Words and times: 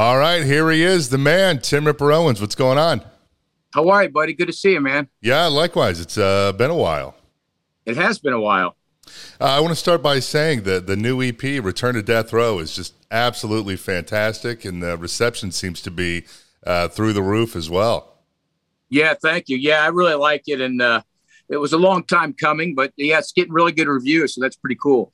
All 0.00 0.16
right, 0.16 0.42
here 0.42 0.70
he 0.70 0.82
is, 0.82 1.10
the 1.10 1.18
man, 1.18 1.58
Tim 1.58 1.86
Ripper 1.86 2.10
Owens. 2.10 2.40
What's 2.40 2.54
going 2.54 2.78
on? 2.78 3.02
How 3.74 3.86
are 3.90 4.04
you, 4.04 4.08
buddy? 4.08 4.32
Good 4.32 4.46
to 4.46 4.52
see 4.54 4.72
you, 4.72 4.80
man. 4.80 5.10
Yeah, 5.20 5.44
likewise. 5.48 6.00
It's 6.00 6.16
uh, 6.16 6.52
been 6.52 6.70
a 6.70 6.74
while. 6.74 7.16
It 7.84 7.98
has 7.98 8.18
been 8.18 8.32
a 8.32 8.40
while. 8.40 8.76
Uh, 9.38 9.44
I 9.44 9.60
want 9.60 9.72
to 9.72 9.76
start 9.76 10.02
by 10.02 10.20
saying 10.20 10.62
that 10.62 10.86
the 10.86 10.96
new 10.96 11.22
EP, 11.22 11.42
Return 11.42 11.96
to 11.96 12.02
Death 12.02 12.32
Row, 12.32 12.60
is 12.60 12.74
just 12.74 12.94
absolutely 13.10 13.76
fantastic, 13.76 14.64
and 14.64 14.82
the 14.82 14.96
reception 14.96 15.52
seems 15.52 15.82
to 15.82 15.90
be 15.90 16.24
uh, 16.66 16.88
through 16.88 17.12
the 17.12 17.22
roof 17.22 17.54
as 17.54 17.68
well. 17.68 18.22
Yeah, 18.88 19.12
thank 19.20 19.50
you. 19.50 19.58
Yeah, 19.58 19.84
I 19.84 19.88
really 19.88 20.14
like 20.14 20.44
it, 20.46 20.62
and 20.62 20.80
uh, 20.80 21.02
it 21.50 21.58
was 21.58 21.74
a 21.74 21.78
long 21.78 22.04
time 22.04 22.32
coming, 22.32 22.74
but 22.74 22.94
yeah, 22.96 23.18
it's 23.18 23.32
getting 23.32 23.52
really 23.52 23.72
good 23.72 23.86
reviews, 23.86 24.34
so 24.34 24.40
that's 24.40 24.56
pretty 24.56 24.78
cool. 24.82 25.12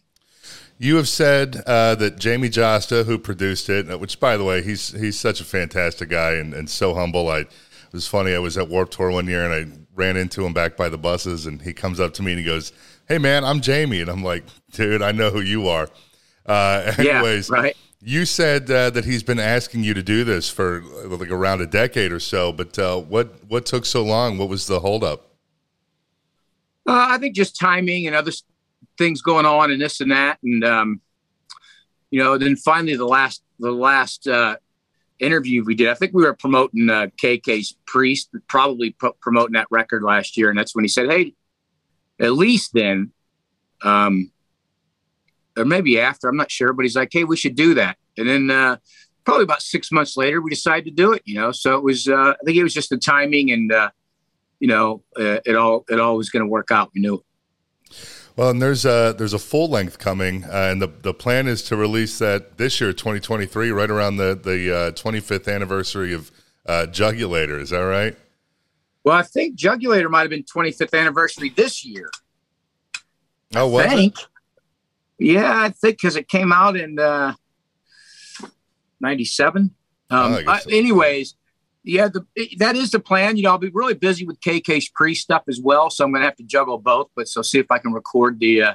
You 0.79 0.97
have 0.97 1.09
said 1.09 1.63
uh, 1.67 1.95
that 1.97 2.17
Jamey 2.17 2.51
Jasta, 2.51 3.05
who 3.05 3.19
produced 3.19 3.71
it, 3.71 3.91
uh, 3.91 3.97
which 3.97 4.21
by 4.21 4.37
the 4.37 4.45
way, 4.45 4.63
he's 4.63 4.93
he's 4.93 5.19
such 5.19 5.41
a 5.41 5.45
fantastic 5.45 6.11
guy 6.11 6.33
and, 6.33 6.53
and 6.53 6.69
so 6.69 6.95
humble. 6.95 7.29
I 7.29 7.39
it 7.39 7.93
was 7.93 8.07
funny. 8.07 8.35
I 8.35 8.39
was 8.39 8.59
at 8.59 8.69
Warped 8.69 8.93
Tour 8.93 9.11
one 9.11 9.27
year 9.27 9.51
and 9.51 9.55
I 9.55 9.79
ran 9.95 10.17
into 10.19 10.45
him 10.45 10.53
back 10.53 10.77
by 10.77 10.91
the 10.91 10.99
buses, 10.99 11.47
and 11.47 11.63
he 11.63 11.73
comes 11.73 11.99
up 11.99 12.13
to 12.15 12.23
me 12.23 12.33
and 12.33 12.39
he 12.39 12.45
goes, 12.45 12.73
"Hey 13.09 13.17
man, 13.17 13.43
I'm 13.43 13.61
Jamey," 13.61 14.03
and 14.03 14.11
I'm 14.11 14.23
like, 14.23 14.45
"Dude, 14.73 15.01
I 15.01 15.13
know 15.13 15.31
who 15.31 15.41
you 15.41 15.67
are." 15.69 15.89
Uh, 16.45 16.93
anyways, 16.99 17.49
yeah, 17.49 17.57
right. 17.57 17.77
You 18.03 18.27
said 18.27 18.71
uh, 18.71 18.91
that 18.91 19.07
he's 19.07 19.23
been 19.23 19.41
asking 19.41 19.83
you 19.83 19.95
to 19.95 20.03
do 20.03 20.25
this 20.25 20.51
for 20.51 20.83
like 21.07 21.31
around 21.31 21.63
a 21.63 21.67
decade 21.67 22.13
or 22.13 22.21
so, 22.21 22.53
but 22.53 22.79
uh, 22.79 22.99
what 23.01 23.43
what 23.49 23.65
took 23.65 23.87
so 23.87 24.05
long? 24.05 24.37
What 24.37 24.51
was 24.51 24.67
the 24.67 24.81
holdup? 24.81 25.23
Uh, 26.87 27.07
I 27.11 27.19
think 27.19 27.35
just 27.35 27.59
timing 27.59 28.07
and 28.07 28.15
other 28.15 28.31
things 28.99 29.23
going 29.23 29.47
on 29.47 29.71
and 29.71 29.81
this 29.81 30.01
and 30.01 30.11
that, 30.11 30.39
and 30.43 30.65
um, 30.65 31.01
you 32.11 32.23
know, 32.23 32.39
then 32.39 32.57
finally 32.57 32.97
the 32.97 33.07
last 33.07 33.43
the 33.59 33.73
last 33.73 34.27
uh, 34.29 34.57
interview 35.19 35.65
we 35.65 35.75
did, 35.75 35.89
I 35.89 35.95
think 35.95 36.13
we 36.13 36.23
were 36.23 36.35
promoting 36.35 36.89
uh, 36.91 37.09
KK's 37.23 37.77
Priest, 37.87 38.31
probably 38.49 38.97
promoting 39.21 39.55
that 39.55 39.69
record 39.71 40.03
last 40.03 40.37
year, 40.37 40.51
and 40.51 40.59
that's 40.59 40.75
when 40.75 40.85
he 40.85 40.89
said, 40.89 41.11
"Hey, 41.11 41.35
at 42.21 42.33
least 42.33 42.71
then." 42.75 43.13
Um, 43.83 44.33
or 45.57 45.65
maybe 45.65 45.99
after, 45.99 46.29
I'm 46.29 46.37
not 46.37 46.51
sure, 46.51 46.73
but 46.73 46.85
he's 46.85 46.97
like, 46.97 47.09
Hey, 47.13 47.25
we 47.25 47.37
should 47.37 47.55
do 47.55 47.75
that. 47.75 47.97
And 48.17 48.29
then, 48.29 48.51
uh, 48.51 48.77
probably 49.25 49.45
about 49.45 49.63
six 49.63 49.91
months 49.91 50.17
later, 50.17 50.41
we 50.41 50.51
decided 50.51 50.85
to 50.85 50.91
do 50.91 51.13
it, 51.13 51.23
you 51.25 51.35
know? 51.35 51.51
So 51.51 51.77
it 51.77 51.83
was, 51.83 52.09
uh, 52.09 52.35
I 52.41 52.45
think 52.45 52.57
it 52.57 52.63
was 52.63 52.75
just 52.75 52.91
the 52.91 52.97
timing 52.97 53.51
and, 53.51 53.73
uh, 53.73 53.91
you 54.61 54.69
know, 54.69 55.03
uh, 55.19 55.41
it 55.45 55.57
all, 55.57 55.85
it 55.89 55.99
all 55.99 56.17
was 56.17 56.31
going 56.31 56.45
to 56.45 56.49
work 56.49 56.71
out. 56.71 56.91
We 56.95 57.01
knew. 57.01 57.23
Well, 58.37 58.51
and 58.51 58.61
there's 58.61 58.85
a, 58.85 59.15
there's 59.17 59.33
a 59.33 59.39
full 59.39 59.69
length 59.69 59.99
coming, 59.99 60.45
uh, 60.45 60.69
and 60.71 60.83
the, 60.83 60.89
the 60.89 61.15
plan 61.15 61.49
is 61.49 61.63
to 61.65 61.77
release 61.77 62.19
that 62.19 62.59
this 62.59 62.81
year, 62.81 62.93
2023, 62.93 63.71
right 63.71 63.91
around 63.91 64.19
the, 64.19 64.35
the 64.35 64.93
25th 64.95 65.49
uh, 65.49 65.51
anniversary 65.51 66.13
of 66.13 66.31
Jugulator. 66.67 67.59
Is 67.59 67.71
that 67.71 67.79
right? 67.79 68.15
Well, 69.05 69.17
I 69.17 69.23
think 69.23 69.57
Jugulator 69.57 70.11
might 70.11 70.23
have 70.23 70.31
been 70.31 70.43
25th 70.43 70.99
anniversary 70.99 71.49
this 71.49 71.85
year. 71.85 72.11
Oh, 73.55 73.69
was 73.69 73.87
it? 73.93 74.27
Yeah, 75.19 75.63
I 75.63 75.71
think 75.71 75.97
because 75.97 76.17
it 76.17 76.29
came 76.29 76.53
out 76.53 76.77
in 76.77 76.99
uh, 76.99 77.35
'97. 79.01 79.71
Um, 80.11 80.45
oh, 80.47 80.57
so. 80.59 80.71
anyways, 80.71 81.36
yeah, 81.87 82.09
the, 82.09 82.27
that 82.59 82.77
is 82.77 82.91
the 82.91 83.01
plan. 83.01 83.37
You 83.37 83.45
know, 83.45 83.51
I'll 83.51 83.59
be 83.59 83.71
really 83.71 83.95
busy 83.95 84.27
with 84.27 84.41
KK's 84.41 84.89
Priest 84.89 85.23
stuff 85.23 85.45
as 85.49 85.61
well, 85.61 85.89
so 85.91 86.05
I'm 86.05 86.11
going 86.11 86.23
to 86.23 86.27
have 86.27 86.37
to 86.37 86.45
juggle 86.45 86.79
both. 86.79 87.11
But 87.15 87.29
so 87.29 87.43
see 87.43 87.59
if 87.59 87.71
I 87.71 87.79
can 87.79 87.93
record 87.93 88.41
the 88.41 88.63
uh, 88.63 88.75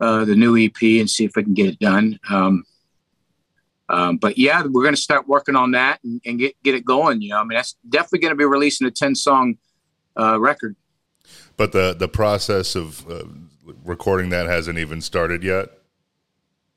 uh, 0.00 0.24
the 0.24 0.36
new 0.36 0.56
EP 0.56 0.80
and 1.00 1.10
see 1.10 1.24
if 1.24 1.36
I 1.36 1.42
can 1.42 1.54
get 1.54 1.66
it 1.66 1.78
done. 1.78 2.18
Um, 2.30 2.64
um, 3.88 4.16
but 4.16 4.38
yeah, 4.38 4.62
we're 4.62 4.82
going 4.82 4.94
to 4.94 5.00
start 5.00 5.28
working 5.28 5.56
on 5.56 5.72
that 5.72 6.00
and, 6.04 6.20
and, 6.24 6.38
get 6.38 6.54
get 6.62 6.74
it 6.74 6.84
going. 6.84 7.20
You 7.20 7.30
know, 7.30 7.40
I 7.40 7.44
mean, 7.44 7.56
that's 7.56 7.76
definitely 7.88 8.20
going 8.20 8.32
to 8.32 8.38
be 8.38 8.44
releasing 8.44 8.86
a 8.86 8.90
ten 8.90 9.14
song 9.14 9.58
uh, 10.18 10.40
record. 10.40 10.76
But 11.56 11.72
the 11.72 11.94
the 11.94 12.08
process 12.08 12.76
of 12.76 13.08
uh, 13.10 13.24
recording 13.84 14.30
that 14.30 14.46
hasn't 14.46 14.78
even 14.78 15.00
started 15.00 15.42
yet? 15.42 15.70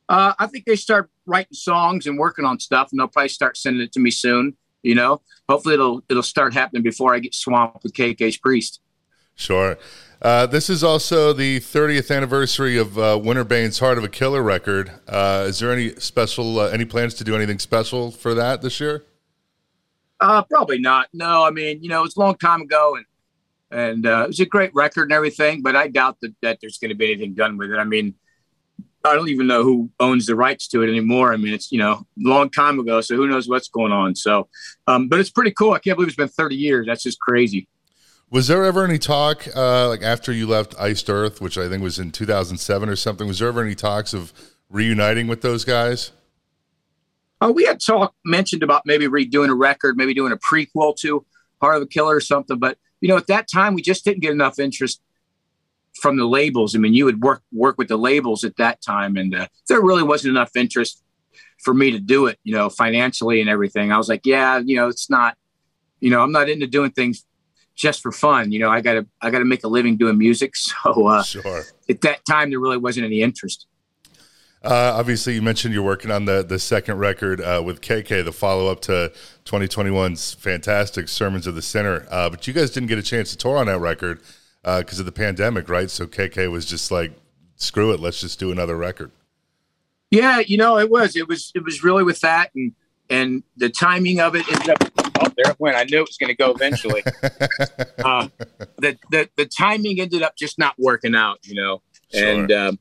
Uh, 0.09 0.33
I 0.39 0.47
think 0.47 0.65
they 0.65 0.75
start 0.75 1.09
writing 1.25 1.53
songs 1.53 2.07
and 2.07 2.17
working 2.17 2.45
on 2.45 2.59
stuff, 2.59 2.89
and 2.91 2.99
they'll 2.99 3.07
probably 3.07 3.29
start 3.29 3.57
sending 3.57 3.81
it 3.81 3.91
to 3.93 3.99
me 3.99 4.11
soon. 4.11 4.55
You 4.87 4.95
know, 4.95 5.21
hopefully 5.49 5.75
it'll 5.75 6.03
it'll 6.09 6.23
start 6.23 6.53
happening 6.53 6.83
before 6.83 7.13
I 7.13 7.19
get 7.19 7.35
swamped 7.35 7.83
with 7.83 7.93
KK's 7.93 8.37
Priest. 8.37 8.81
Sure. 9.35 9.77
Uh, 10.19 10.47
this 10.47 10.67
is 10.67 10.83
also 10.83 11.31
the 11.31 11.59
30th 11.59 12.15
anniversary 12.15 12.75
of 12.77 12.97
uh, 12.97 13.19
Winter's 13.21 13.45
Bane's 13.45 13.77
Heart 13.77 13.99
of 13.99 14.03
a 14.03 14.09
Killer 14.09 14.41
record. 14.41 14.91
Uh, 15.07 15.45
is 15.47 15.59
there 15.59 15.71
any 15.71 15.93
special, 15.95 16.59
uh, 16.59 16.69
any 16.69 16.85
plans 16.85 17.13
to 17.15 17.23
do 17.23 17.35
anything 17.35 17.59
special 17.59 18.09
for 18.09 18.33
that 18.33 18.63
this 18.63 18.79
year? 18.79 19.05
Uh, 20.19 20.41
probably 20.41 20.79
not. 20.79 21.07
No, 21.13 21.43
I 21.43 21.51
mean, 21.51 21.83
you 21.83 21.89
know, 21.89 22.03
it's 22.03 22.17
a 22.17 22.19
long 22.19 22.35
time 22.37 22.61
ago, 22.61 22.95
and 22.95 23.05
and 23.69 24.05
uh, 24.05 24.23
it 24.23 24.27
was 24.27 24.39
a 24.39 24.45
great 24.45 24.73
record 24.73 25.03
and 25.03 25.11
everything. 25.11 25.61
But 25.61 25.75
I 25.75 25.87
doubt 25.87 26.17
that, 26.21 26.33
that 26.41 26.59
there's 26.61 26.79
going 26.79 26.89
to 26.89 26.95
be 26.95 27.11
anything 27.11 27.35
done 27.35 27.57
with 27.57 27.71
it. 27.71 27.77
I 27.77 27.83
mean, 27.83 28.15
I 29.03 29.15
don't 29.15 29.29
even 29.29 29.47
know 29.47 29.63
who 29.63 29.89
owns 29.99 30.25
the 30.25 30.35
rights 30.35 30.67
to 30.69 30.81
it 30.81 30.89
anymore. 30.89 31.33
I 31.33 31.37
mean, 31.37 31.53
it's 31.53 31.71
you 31.71 31.79
know 31.79 32.05
long 32.17 32.49
time 32.49 32.79
ago, 32.79 33.01
so 33.01 33.15
who 33.15 33.27
knows 33.27 33.47
what's 33.47 33.69
going 33.69 33.91
on. 33.91 34.15
So, 34.15 34.49
um, 34.87 35.07
but 35.07 35.19
it's 35.19 35.29
pretty 35.29 35.51
cool. 35.51 35.73
I 35.73 35.79
can't 35.79 35.97
believe 35.97 36.09
it's 36.09 36.17
been 36.17 36.27
30 36.27 36.55
years. 36.55 36.87
That's 36.87 37.03
just 37.03 37.19
crazy. 37.19 37.67
Was 38.29 38.47
there 38.47 38.65
ever 38.65 38.83
any 38.83 38.97
talk, 38.97 39.47
uh, 39.55 39.87
like 39.87 40.01
after 40.01 40.33
you 40.33 40.47
left 40.47 40.75
Iced 40.77 41.09
Earth, 41.09 41.39
which 41.39 41.57
I 41.57 41.69
think 41.69 41.81
was 41.81 41.97
in 41.97 42.11
2007 42.11 42.89
or 42.89 42.95
something? 42.97 43.25
Was 43.27 43.39
there 43.39 43.47
ever 43.47 43.61
any 43.61 43.75
talks 43.75 44.13
of 44.13 44.33
reuniting 44.69 45.27
with 45.27 45.41
those 45.41 45.63
guys? 45.63 46.11
Oh, 47.39 47.51
we 47.51 47.63
had 47.63 47.79
talk 47.79 48.13
mentioned 48.25 48.63
about 48.63 48.85
maybe 48.85 49.07
redoing 49.07 49.49
a 49.49 49.55
record, 49.55 49.95
maybe 49.95 50.13
doing 50.13 50.33
a 50.33 50.37
prequel 50.37 50.95
to 50.97 51.25
Heart 51.61 51.77
of 51.77 51.81
a 51.83 51.87
Killer 51.87 52.15
or 52.15 52.21
something. 52.21 52.59
But 52.59 52.77
you 52.99 53.07
know, 53.07 53.17
at 53.17 53.27
that 53.27 53.47
time, 53.47 53.75
we 53.75 53.81
just 53.81 54.03
didn't 54.03 54.21
get 54.21 54.31
enough 54.31 54.59
interest 54.59 55.01
from 56.01 56.17
the 56.17 56.25
labels. 56.25 56.75
I 56.75 56.79
mean, 56.79 56.93
you 56.93 57.05
would 57.05 57.21
work 57.21 57.41
work 57.51 57.77
with 57.77 57.87
the 57.87 57.97
labels 57.97 58.43
at 58.43 58.55
that 58.57 58.81
time, 58.81 59.17
and 59.17 59.35
uh, 59.35 59.47
there 59.67 59.81
really 59.81 60.03
wasn't 60.03 60.31
enough 60.31 60.55
interest 60.55 61.03
for 61.63 61.73
me 61.73 61.91
to 61.91 61.99
do 61.99 62.27
it. 62.27 62.39
You 62.43 62.55
know, 62.55 62.69
financially 62.69 63.41
and 63.41 63.49
everything. 63.49 63.91
I 63.91 63.97
was 63.97 64.09
like, 64.09 64.25
yeah, 64.25 64.59
you 64.59 64.75
know, 64.75 64.87
it's 64.87 65.09
not. 65.09 65.37
You 65.99 66.11
know, 66.11 66.21
I'm 66.21 66.31
not 66.31 66.47
into 66.47 66.67
doing 66.67 66.91
things 66.91 67.25
just 67.75 68.01
for 68.01 68.11
fun. 68.11 68.51
You 68.51 68.59
know, 68.59 68.69
I 68.69 68.81
gotta 68.81 69.07
I 69.21 69.29
gotta 69.29 69.45
make 69.45 69.63
a 69.63 69.67
living 69.67 69.97
doing 69.97 70.17
music. 70.17 70.53
So 70.83 71.07
uh, 71.07 71.23
sure. 71.23 71.63
at 71.89 72.01
that 72.01 72.25
time, 72.29 72.49
there 72.49 72.59
really 72.59 72.77
wasn't 72.77 73.05
any 73.05 73.21
interest. 73.21 73.67
Uh, 74.63 74.93
obviously, 74.95 75.35
you 75.35 75.41
mentioned 75.41 75.73
you're 75.73 75.83
working 75.83 76.11
on 76.11 76.25
the 76.25 76.43
the 76.43 76.59
second 76.59 76.97
record 76.97 77.39
uh, 77.41 77.61
with 77.63 77.81
KK, 77.81 78.25
the 78.25 78.31
follow 78.31 78.67
up 78.71 78.81
to 78.81 79.11
2021's 79.45 80.33
fantastic 80.33 81.07
Sermons 81.07 81.47
of 81.47 81.55
the 81.55 81.61
Sinner. 81.61 82.05
Uh, 82.09 82.29
but 82.29 82.47
you 82.47 82.53
guys 82.53 82.71
didn't 82.71 82.89
get 82.89 82.97
a 82.97 83.03
chance 83.03 83.31
to 83.31 83.37
tour 83.37 83.57
on 83.57 83.67
that 83.67 83.79
record 83.79 84.19
because 84.79 84.99
uh, 84.99 85.01
of 85.01 85.05
the 85.05 85.11
pandemic, 85.11 85.69
right? 85.69 85.89
So 85.89 86.05
KK 86.05 86.51
was 86.51 86.65
just 86.65 86.91
like, 86.91 87.13
"Screw 87.55 87.93
it, 87.93 87.99
let's 87.99 88.19
just 88.19 88.39
do 88.39 88.51
another 88.51 88.75
record." 88.75 89.11
Yeah, 90.11 90.39
you 90.39 90.57
know, 90.57 90.77
it 90.77 90.89
was 90.89 91.15
it 91.15 91.27
was 91.27 91.51
it 91.55 91.63
was 91.63 91.83
really 91.83 92.03
with 92.03 92.19
that 92.21 92.51
and 92.53 92.73
and 93.09 93.43
the 93.55 93.69
timing 93.69 94.19
of 94.19 94.35
it 94.35 94.45
ended 94.51 94.69
up. 94.69 94.91
Oh, 95.19 95.33
there 95.35 95.51
it 95.51 95.59
went. 95.59 95.77
I 95.77 95.83
knew 95.85 95.99
it 95.99 96.07
was 96.07 96.17
going 96.17 96.29
to 96.29 96.35
go 96.35 96.51
eventually. 96.51 97.03
Uh, 98.05 98.29
the, 98.77 98.97
the 99.11 99.27
the 99.35 99.45
timing 99.45 99.99
ended 99.99 100.21
up 100.21 100.35
just 100.37 100.59
not 100.59 100.75
working 100.77 101.15
out, 101.15 101.39
you 101.43 101.55
know, 101.55 101.81
sure. 102.13 102.27
and. 102.27 102.51
Um, 102.51 102.79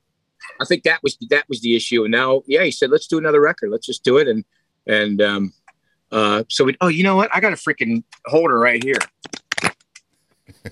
I 0.61 0.65
think 0.65 0.85
that 0.85 1.03
was 1.03 1.17
that 1.31 1.49
was 1.49 1.61
the 1.61 1.75
issue. 1.77 2.05
And 2.05 2.13
now, 2.13 2.43
yeah, 2.47 2.63
he 2.63 2.71
said, 2.71 2.91
let's 2.91 3.07
do 3.07 3.19
another 3.19 3.41
record. 3.41 3.71
Let's 3.71 3.87
just 3.87 4.05
do 4.05 4.19
it. 4.19 4.29
And 4.29 4.45
and 4.87 5.21
um, 5.21 5.53
uh, 6.13 6.45
so 6.49 6.65
we. 6.65 6.77
Oh, 6.81 6.89
you 6.89 7.03
know 7.03 7.17
what? 7.17 7.35
I 7.35 7.41
got 7.41 7.53
a 7.53 7.57
freaking 7.57 8.05
holder 8.27 8.59
right 8.59 8.83
here. 8.83 8.99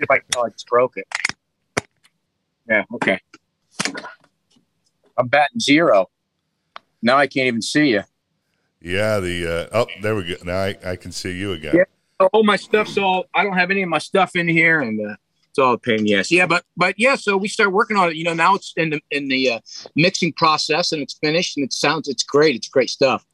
if 0.00 0.10
I 0.10 0.20
oh, 0.36 0.46
I 0.46 0.48
just 0.50 0.66
broke 0.66 0.96
it. 0.96 1.06
Yeah. 2.68 2.84
Okay. 2.94 3.20
I'm 5.16 5.28
batting 5.28 5.60
zero. 5.60 6.08
Now 7.02 7.16
I 7.16 7.26
can't 7.26 7.46
even 7.46 7.62
see 7.62 7.90
you. 7.90 8.02
Yeah. 8.80 9.20
The 9.20 9.68
uh, 9.72 9.78
oh, 9.78 9.86
there 10.02 10.14
we 10.14 10.24
go. 10.24 10.34
Now 10.44 10.58
I, 10.58 10.76
I 10.84 10.96
can 10.96 11.12
see 11.12 11.32
you 11.32 11.52
again. 11.52 11.76
Yeah. 11.76 12.26
All 12.32 12.44
my 12.44 12.56
stuff's 12.56 12.98
all. 12.98 13.24
I 13.34 13.42
don't 13.42 13.56
have 13.56 13.70
any 13.70 13.82
of 13.82 13.88
my 13.88 13.98
stuff 13.98 14.36
in 14.36 14.46
here, 14.46 14.80
and 14.80 15.00
uh, 15.00 15.12
it's 15.12 15.20
all 15.60 15.74
a 15.74 15.78
pain. 15.78 16.06
Yes, 16.06 16.30
yeah, 16.30 16.46
but 16.46 16.64
but 16.76 16.94
yeah. 16.98 17.14
So 17.16 17.36
we 17.36 17.48
start 17.48 17.72
working 17.72 17.96
on 17.96 18.10
it. 18.10 18.16
You 18.16 18.24
know, 18.24 18.34
now 18.34 18.54
it's 18.54 18.72
in 18.76 18.90
the 18.90 19.00
in 19.10 19.28
the 19.28 19.52
uh, 19.52 19.60
mixing 19.94 20.32
process, 20.32 20.92
and 20.92 21.02
it's 21.02 21.14
finished, 21.14 21.56
and 21.56 21.64
it 21.64 21.72
sounds 21.72 22.08
it's 22.08 22.22
great. 22.22 22.54
It's 22.54 22.68
great 22.68 22.90
stuff. 22.90 23.24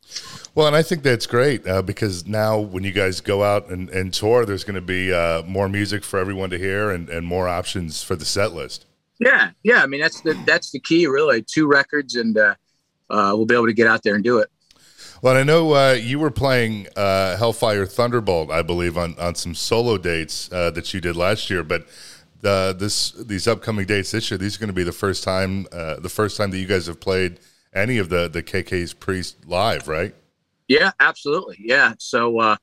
Well, 0.54 0.66
and 0.66 0.76
I 0.76 0.82
think 0.82 1.02
that's 1.02 1.26
great 1.26 1.66
uh, 1.66 1.82
because 1.82 2.26
now 2.26 2.58
when 2.58 2.84
you 2.84 2.92
guys 2.92 3.20
go 3.20 3.42
out 3.42 3.68
and, 3.68 3.90
and 3.90 4.14
tour, 4.14 4.46
there's 4.46 4.64
going 4.64 4.76
to 4.76 4.80
be 4.80 5.12
uh, 5.12 5.42
more 5.42 5.68
music 5.68 6.04
for 6.04 6.18
everyone 6.18 6.50
to 6.50 6.58
hear 6.58 6.90
and, 6.90 7.08
and 7.08 7.26
more 7.26 7.48
options 7.48 8.02
for 8.02 8.16
the 8.16 8.24
set 8.24 8.52
list. 8.52 8.86
Yeah, 9.18 9.50
yeah. 9.62 9.82
I 9.82 9.86
mean, 9.86 10.00
that's 10.00 10.20
the 10.20 10.34
that's 10.46 10.70
the 10.70 10.80
key, 10.80 11.06
really. 11.06 11.42
Two 11.42 11.66
records, 11.66 12.16
and 12.16 12.36
uh, 12.36 12.54
uh 13.10 13.32
we'll 13.34 13.46
be 13.46 13.54
able 13.54 13.66
to 13.66 13.72
get 13.72 13.86
out 13.86 14.02
there 14.02 14.14
and 14.14 14.24
do 14.24 14.38
it. 14.38 14.50
Well, 15.22 15.36
I 15.36 15.44
know 15.44 15.72
uh, 15.72 15.92
you 15.92 16.18
were 16.18 16.30
playing 16.30 16.88
uh, 16.94 17.36
Hellfire 17.36 17.86
Thunderbolt, 17.86 18.50
I 18.50 18.62
believe, 18.62 18.98
on, 18.98 19.18
on 19.18 19.34
some 19.34 19.54
solo 19.54 19.96
dates 19.96 20.52
uh, 20.52 20.70
that 20.70 20.92
you 20.92 21.00
did 21.00 21.16
last 21.16 21.48
year. 21.48 21.62
But 21.62 21.86
uh, 22.44 22.72
this 22.72 23.12
these 23.12 23.46
upcoming 23.46 23.86
dates 23.86 24.10
this 24.10 24.30
year, 24.30 24.38
these 24.38 24.56
are 24.56 24.60
going 24.60 24.68
to 24.68 24.74
be 24.74 24.82
the 24.82 24.92
first 24.92 25.24
time 25.24 25.66
uh, 25.72 26.00
the 26.00 26.08
first 26.08 26.36
time 26.36 26.50
that 26.50 26.58
you 26.58 26.66
guys 26.66 26.86
have 26.86 27.00
played 27.00 27.40
any 27.74 27.98
of 27.98 28.08
the 28.08 28.28
the 28.28 28.42
KK's 28.42 28.92
Priest 28.92 29.46
live, 29.46 29.88
right? 29.88 30.14
Yeah, 30.68 30.90
absolutely. 30.98 31.56
Yeah. 31.60 31.94
So 31.98 32.40
uh, 32.40 32.56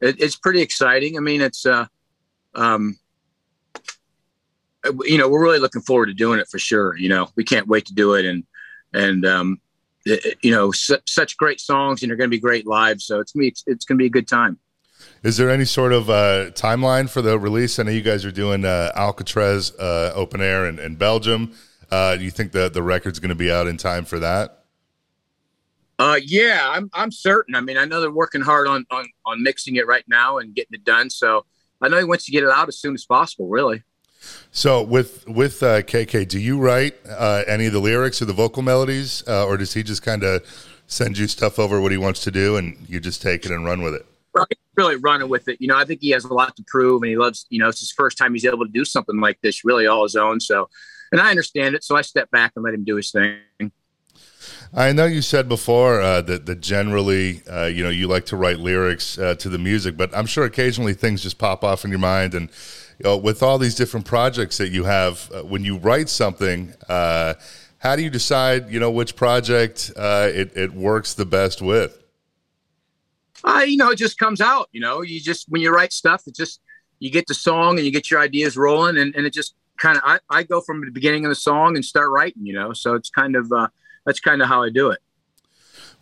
it, 0.00 0.20
it's 0.20 0.36
pretty 0.36 0.60
exciting. 0.60 1.16
I 1.16 1.20
mean, 1.20 1.40
it's 1.40 1.66
uh, 1.66 1.86
um, 2.54 2.98
you 5.02 5.18
know, 5.18 5.28
we're 5.28 5.42
really 5.42 5.58
looking 5.58 5.82
forward 5.82 6.06
to 6.06 6.14
doing 6.14 6.40
it 6.40 6.48
for 6.48 6.58
sure. 6.58 6.96
You 6.96 7.08
know, 7.08 7.28
we 7.36 7.44
can't 7.44 7.68
wait 7.68 7.86
to 7.86 7.94
do 7.94 8.14
it, 8.14 8.24
and 8.24 8.44
and 8.94 9.26
um, 9.26 9.60
it, 10.06 10.38
you 10.42 10.50
know, 10.50 10.72
su- 10.72 10.98
such 11.06 11.36
great 11.36 11.60
songs, 11.60 12.02
and 12.02 12.10
they're 12.10 12.16
going 12.16 12.30
to 12.30 12.36
be 12.36 12.40
great 12.40 12.66
live. 12.66 13.00
So 13.00 13.20
it's 13.20 13.34
me. 13.34 13.48
It's, 13.48 13.64
it's 13.66 13.84
going 13.84 13.98
to 13.98 14.02
be 14.02 14.06
a 14.06 14.10
good 14.10 14.28
time. 14.28 14.58
Is 15.22 15.36
there 15.36 15.50
any 15.50 15.64
sort 15.64 15.92
of 15.92 16.08
uh, 16.08 16.50
timeline 16.52 17.08
for 17.08 17.22
the 17.22 17.38
release? 17.38 17.78
I 17.78 17.84
know 17.84 17.90
you 17.90 18.02
guys 18.02 18.24
are 18.24 18.32
doing 18.32 18.64
uh, 18.64 18.92
Alcatraz 18.94 19.72
uh, 19.78 20.12
open 20.14 20.40
air 20.40 20.66
in, 20.66 20.78
in 20.78 20.96
Belgium. 20.96 21.52
Uh, 21.90 22.16
do 22.16 22.24
you 22.24 22.30
think 22.30 22.52
that 22.52 22.72
the 22.72 22.82
record's 22.82 23.18
going 23.18 23.30
to 23.30 23.34
be 23.34 23.50
out 23.50 23.66
in 23.66 23.76
time 23.76 24.04
for 24.04 24.18
that? 24.20 24.64
Uh, 25.98 26.18
yeah, 26.24 26.70
I'm 26.72 26.88
I'm 26.94 27.12
certain. 27.12 27.54
I 27.54 27.60
mean, 27.60 27.76
I 27.76 27.84
know 27.84 28.00
they're 28.00 28.10
working 28.10 28.40
hard 28.40 28.66
on 28.66 28.86
on 28.90 29.06
on 29.26 29.42
mixing 29.42 29.76
it 29.76 29.86
right 29.86 30.04
now 30.08 30.38
and 30.38 30.54
getting 30.54 30.72
it 30.72 30.84
done. 30.84 31.10
So 31.10 31.44
I 31.82 31.88
know 31.88 31.98
he 31.98 32.04
wants 32.04 32.24
to 32.24 32.32
get 32.32 32.42
it 32.42 32.48
out 32.48 32.68
as 32.68 32.78
soon 32.78 32.94
as 32.94 33.04
possible. 33.04 33.48
Really. 33.48 33.82
So 34.50 34.82
with 34.82 35.28
with 35.28 35.62
uh, 35.62 35.82
KK, 35.82 36.26
do 36.26 36.38
you 36.38 36.58
write 36.58 36.94
uh, 37.06 37.42
any 37.46 37.66
of 37.66 37.74
the 37.74 37.80
lyrics 37.80 38.22
or 38.22 38.24
the 38.24 38.32
vocal 38.32 38.62
melodies, 38.62 39.22
uh, 39.28 39.46
or 39.46 39.58
does 39.58 39.74
he 39.74 39.82
just 39.82 40.02
kind 40.02 40.22
of 40.22 40.42
send 40.86 41.18
you 41.18 41.26
stuff 41.28 41.58
over 41.58 41.80
what 41.80 41.92
he 41.92 41.98
wants 41.98 42.24
to 42.24 42.30
do, 42.30 42.56
and 42.56 42.78
you 42.88 42.98
just 42.98 43.20
take 43.20 43.44
it 43.44 43.50
and 43.50 43.66
run 43.66 43.82
with 43.82 43.94
it? 43.94 44.06
Really 44.76 44.96
running 44.96 45.28
with 45.28 45.48
it. 45.48 45.60
You 45.60 45.68
know, 45.68 45.76
I 45.76 45.84
think 45.84 46.00
he 46.00 46.10
has 46.10 46.24
a 46.24 46.32
lot 46.32 46.56
to 46.56 46.64
prove, 46.66 47.02
and 47.02 47.10
he 47.10 47.16
loves. 47.16 47.46
You 47.50 47.58
know, 47.58 47.68
it's 47.68 47.80
his 47.80 47.92
first 47.92 48.16
time 48.16 48.32
he's 48.32 48.44
able 48.44 48.64
to 48.64 48.72
do 48.72 48.84
something 48.84 49.20
like 49.20 49.38
this, 49.42 49.64
really 49.64 49.86
all 49.86 50.04
his 50.04 50.16
own. 50.16 50.40
So, 50.40 50.68
and 51.12 51.20
I 51.20 51.30
understand 51.30 51.74
it, 51.74 51.84
so 51.84 51.96
I 51.96 52.02
step 52.02 52.30
back 52.30 52.52
and 52.56 52.64
let 52.64 52.74
him 52.74 52.84
do 52.84 52.96
his 52.96 53.10
thing. 53.10 53.72
I 54.72 54.92
know 54.92 55.04
you 55.04 55.20
said 55.20 55.48
before 55.48 56.00
uh, 56.00 56.20
that 56.22 56.46
that 56.46 56.60
generally, 56.60 57.42
uh, 57.50 57.66
you 57.66 57.82
know, 57.82 57.90
you 57.90 58.06
like 58.06 58.26
to 58.26 58.36
write 58.36 58.58
lyrics 58.58 59.18
uh, 59.18 59.34
to 59.36 59.48
the 59.48 59.58
music, 59.58 59.96
but 59.96 60.16
I'm 60.16 60.26
sure 60.26 60.44
occasionally 60.44 60.94
things 60.94 61.22
just 61.22 61.38
pop 61.38 61.64
off 61.64 61.84
in 61.84 61.90
your 61.90 61.98
mind, 61.98 62.34
and 62.34 62.48
you 62.98 63.04
know, 63.04 63.16
with 63.16 63.42
all 63.42 63.58
these 63.58 63.74
different 63.74 64.06
projects 64.06 64.58
that 64.58 64.70
you 64.70 64.84
have, 64.84 65.30
uh, 65.34 65.42
when 65.42 65.64
you 65.64 65.78
write 65.78 66.08
something, 66.08 66.72
uh, 66.88 67.34
how 67.78 67.96
do 67.96 68.02
you 68.02 68.10
decide, 68.10 68.70
you 68.70 68.78
know, 68.78 68.90
which 68.90 69.16
project 69.16 69.90
uh, 69.96 70.28
it 70.32 70.56
it 70.56 70.72
works 70.72 71.14
the 71.14 71.26
best 71.26 71.60
with? 71.60 71.99
Uh, 73.44 73.64
you 73.66 73.76
know, 73.76 73.90
it 73.90 73.96
just 73.96 74.18
comes 74.18 74.40
out. 74.40 74.68
You 74.72 74.80
know, 74.80 75.02
you 75.02 75.20
just 75.20 75.46
when 75.48 75.62
you 75.62 75.72
write 75.72 75.92
stuff, 75.92 76.22
it 76.26 76.34
just 76.34 76.60
you 76.98 77.10
get 77.10 77.26
the 77.26 77.34
song 77.34 77.76
and 77.76 77.86
you 77.86 77.92
get 77.92 78.10
your 78.10 78.20
ideas 78.20 78.56
rolling, 78.56 78.98
and, 78.98 79.14
and 79.14 79.26
it 79.26 79.32
just 79.32 79.54
kind 79.78 79.96
of 79.96 80.02
I, 80.04 80.18
I 80.28 80.42
go 80.42 80.60
from 80.60 80.84
the 80.84 80.90
beginning 80.90 81.24
of 81.24 81.30
the 81.30 81.36
song 81.36 81.76
and 81.76 81.84
start 81.84 82.10
writing. 82.10 82.46
You 82.46 82.54
know, 82.54 82.72
so 82.72 82.94
it's 82.94 83.10
kind 83.10 83.36
of 83.36 83.50
uh, 83.52 83.68
that's 84.06 84.20
kind 84.20 84.42
of 84.42 84.48
how 84.48 84.62
I 84.62 84.70
do 84.70 84.90
it. 84.90 85.00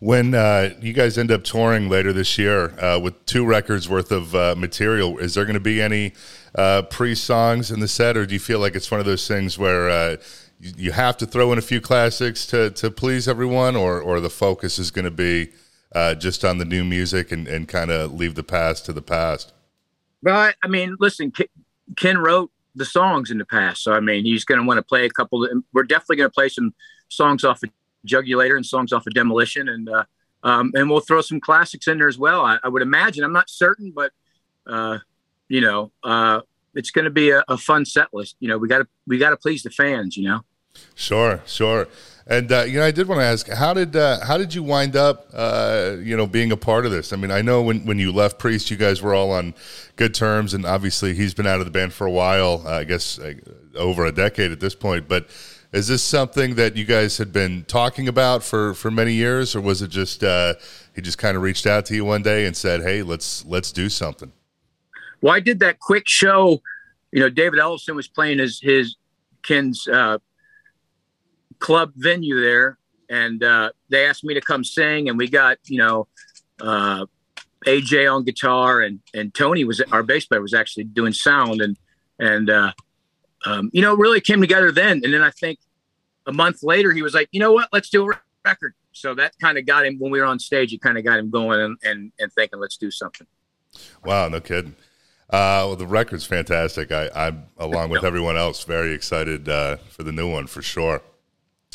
When 0.01 0.33
uh, 0.33 0.75
you 0.81 0.93
guys 0.93 1.19
end 1.19 1.33
up 1.33 1.43
touring 1.43 1.89
later 1.89 2.13
this 2.13 2.39
year 2.39 2.79
uh, 2.81 3.01
with 3.01 3.27
two 3.27 3.45
records 3.45 3.89
worth 3.89 4.13
of 4.13 4.33
uh, 4.33 4.55
material, 4.57 5.19
is 5.19 5.35
there 5.35 5.45
going 5.45 5.55
to 5.55 5.61
be 5.61 5.83
any 5.83 6.13
uh, 6.55 6.83
Priest 6.83 7.25
songs 7.25 7.73
in 7.73 7.81
the 7.81 7.89
set, 7.89 8.17
or 8.17 8.25
do 8.25 8.35
you 8.35 8.39
feel 8.39 8.61
like 8.61 8.77
it's 8.77 8.93
one 8.93 9.01
of 9.01 9.07
those 9.07 9.27
things 9.27 9.59
where 9.59 9.91
uh, 9.91 10.17
you, 10.61 10.73
you, 10.77 10.93
have 10.93 11.17
to 11.17 11.27
throw 11.27 11.51
in 11.53 11.59
a 11.59 11.63
few 11.63 11.81
classics 11.81 12.47
to, 12.47 12.71
to 12.71 12.93
please 12.93 13.27
everyone, 13.27 13.75
or, 13.75 14.01
or 14.01 14.21
the 14.21 14.31
focus 14.31 14.79
is 14.79 14.93
going 14.93 15.05
to 15.05 15.11
be 15.11 15.51
uh, 15.95 16.15
just 16.15 16.45
on 16.45 16.59
the 16.59 16.65
new 16.65 16.85
music 16.85 17.33
and, 17.33 17.47
and 17.49 17.69
kind 17.69 17.91
of 17.91 18.13
leave 18.13 18.35
the 18.35 18.43
past 18.43 18.85
to 18.87 18.93
the 18.93 19.03
past? 19.03 19.53
Well, 20.23 20.53
I 20.63 20.69
mean, 20.69 20.97
listen, 20.99 21.33
Ken 21.97 22.19
wrote 22.19 22.51
the 22.75 22.85
songs 22.85 23.31
in 23.31 23.39
the 23.39 23.45
past, 23.45 23.83
so 23.83 23.93
I 23.93 24.01
mean, 24.01 24.25
he's 24.25 24.45
going 24.45 24.61
to 24.61 24.67
want 24.67 24.79
to 24.79 24.83
play 24.83 25.05
a 25.05 25.11
couple. 25.11 25.45
Of, 25.45 25.63
we're 25.73 25.85
definitely 25.85 26.17
going 26.17 26.31
to 26.31 26.35
play 26.35 26.49
some 26.49 26.75
songs 27.09 27.45
off 27.45 27.63
of 27.63 27.71
Jugulator 28.07 28.57
and 28.57 28.67
songs 28.67 28.93
off 28.93 29.07
of 29.07 29.15
Demolition, 29.15 29.69
and 29.69 29.89
uh, 29.89 30.05
um, 30.43 30.73
and 30.75 30.91
we'll 30.91 31.01
throw 31.01 31.21
some 31.21 31.41
classics 31.41 31.89
in 31.89 31.99
there 31.99 32.09
as 32.09 32.19
well. 32.19 32.45
I, 32.45 32.59
I 32.63 32.69
would 32.69 32.83
imagine. 32.83 33.25
I'm 33.25 33.33
not 33.33 33.51
certain, 33.51 33.93
but 33.95 34.13
uh, 34.67 34.99
you 35.49 35.61
know, 35.61 35.93
uh, 36.05 36.41
it's 36.75 36.91
going 36.91 37.05
to 37.07 37.11
be 37.11 37.31
a, 37.31 37.43
a, 37.49 37.57
fun 37.57 37.85
set 37.85 38.09
list. 38.13 38.37
You 38.41 38.49
know, 38.49 38.59
we 38.59 38.69
got 38.69 38.79
to 38.79 38.89
we 39.07 39.19
got 39.19 39.31
to 39.31 39.37
please 39.37 39.63
the 39.63 39.71
fans. 39.71 40.17
You 40.17 40.29
know. 40.29 40.41
Sure, 40.95 41.43
sure. 41.47 41.89
And 42.31 42.53
uh, 42.53 42.65
you 42.65 42.79
know, 42.79 42.85
I 42.85 42.91
did 42.91 43.09
want 43.09 43.21
to 43.21 43.25
ask, 43.25 43.49
how 43.49 43.73
did 43.73 43.97
uh, 43.97 44.23
how 44.23 44.37
did 44.37 44.53
you 44.53 44.63
wind 44.63 44.97
up, 44.97 45.31
uh, 45.33 45.97
you 45.99 46.15
know, 46.15 46.27
being 46.27 46.53
a 46.53 46.59
part 46.59 46.85
of 46.85 46.93
this? 46.93 47.11
I 47.13 47.17
mean, 47.17 47.31
I 47.31 47.41
know 47.41 47.63
when, 47.63 47.87
when 47.87 47.99
you 47.99 48.13
left 48.13 48.39
Priest, 48.39 48.71
you 48.71 48.77
guys 48.77 49.01
were 49.01 49.15
all 49.15 49.33
on 49.33 49.55
good 49.97 50.15
terms, 50.15 50.53
and 50.53 50.67
obviously 50.67 51.15
he's 51.15 51.33
been 51.33 51.47
out 51.47 51.61
of 51.61 51.65
the 51.65 51.71
band 51.71 51.95
for 51.95 52.07
a 52.07 52.11
while, 52.11 52.69
I 52.69 52.85
guess 52.85 53.19
over 53.75 54.05
a 54.05 54.13
decade 54.13 54.53
at 54.53 54.61
this 54.61 54.75
point. 54.75 55.09
But 55.09 55.29
is 55.73 55.89
this 55.89 56.03
something 56.03 56.55
that 56.57 56.77
you 56.77 56.85
guys 56.85 57.17
had 57.17 57.33
been 57.33 57.65
talking 57.65 58.09
about 58.09 58.43
for, 58.43 58.75
for 58.75 58.91
many 58.91 59.15
years, 59.15 59.57
or 59.57 59.63
was 59.63 59.81
it 59.81 59.89
just 59.89 60.23
uh, 60.23 60.55
he 60.95 61.01
just 61.01 61.19
kind 61.19 61.35
of 61.35 61.43
reached 61.43 61.67
out 61.67 61.87
to 61.87 61.95
you 61.95 62.05
one 62.05 62.23
day 62.23 62.45
and 62.45 62.55
said, 62.55 62.83
"Hey, 62.83 63.03
let's 63.03 63.45
let's 63.47 63.73
do 63.73 63.89
something"? 63.89 64.33
Well, 65.23 65.35
I 65.35 65.41
did 65.41 65.61
that 65.61 65.81
quick 65.81 66.07
show. 66.07 66.61
You 67.11 67.21
know, 67.21 67.31
David 67.31 67.59
Ellefson 67.59 67.95
was 67.95 68.07
playing 68.07 68.39
his 68.39 68.61
his 68.61 68.97
Ken's 69.43 69.89
uh, 69.89 70.19
club 71.59 71.93
venue 71.97 72.41
there, 72.41 72.79
and 73.09 73.43
uh, 73.43 73.71
they 73.89 74.07
asked 74.07 74.25
me 74.25 74.35
to 74.35 74.41
come 74.41 74.65
sing, 74.65 75.09
and 75.09 75.19
we 75.19 75.29
got 75.29 75.59
you 75.65 75.79
know 75.79 76.09
uh, 76.61 77.07
AJ 77.67 78.13
on 78.13 78.25
guitar, 78.25 78.81
and 78.81 79.01
and 79.15 79.35
Tony 79.35 79.65
was 79.65 79.81
our 79.93 80.03
bass 80.03 80.27
player 80.27 80.43
was 80.43 80.55
actually 80.55 80.85
doing 80.85 81.13
sound, 81.13 81.61
and 81.61 81.77
and 82.19 82.51
uh, 82.51 82.73
um, 83.47 83.71
you 83.73 83.83
know, 83.83 83.95
really 83.95 84.21
came 84.21 84.41
together 84.41 84.73
then. 84.73 85.01
And 85.05 85.13
then 85.13 85.23
I 85.23 85.31
think 85.31 85.59
a 86.27 86.33
month 86.33 86.63
later, 86.63 86.93
he 86.93 87.03
was 87.03 87.15
like, 87.15 87.29
you 87.33 87.41
know 87.41 87.53
what, 87.53 87.69
let's 87.73 87.91
do 87.91 88.11
a 88.11 88.19
record. 88.45 88.75
So 88.93 89.15
that 89.15 89.33
kind 89.41 89.59
of 89.59 89.67
got 89.67 89.87
him 89.87 89.99
when 89.99 90.11
we 90.11 90.21
were 90.21 90.27
on 90.27 90.39
stage. 90.39 90.73
It 90.73 90.81
kind 90.81 90.99
of 90.99 91.05
got 91.05 91.19
him 91.19 91.31
going 91.31 91.61
and, 91.61 91.77
and, 91.85 92.13
and 92.19 92.33
thinking, 92.33 92.59
let's 92.59 92.77
do 92.77 92.91
something. 92.91 93.27
Wow, 94.05 94.29
no 94.29 94.41
kidding. 94.41 94.75
Uh, 95.31 95.69
well, 95.69 95.77
the 95.77 95.87
record's 95.87 96.25
fantastic. 96.25 96.91
I, 96.91 97.11
I'm, 97.15 97.45
along 97.59 97.91
with 97.91 98.03
everyone 98.05 98.37
else, 98.37 98.65
very 98.65 98.93
excited 98.93 99.49
uh, 99.49 99.77
for 99.77 100.03
the 100.03 100.13
new 100.13 100.31
one 100.31 100.47
for 100.47 100.63
sure. 100.63 101.03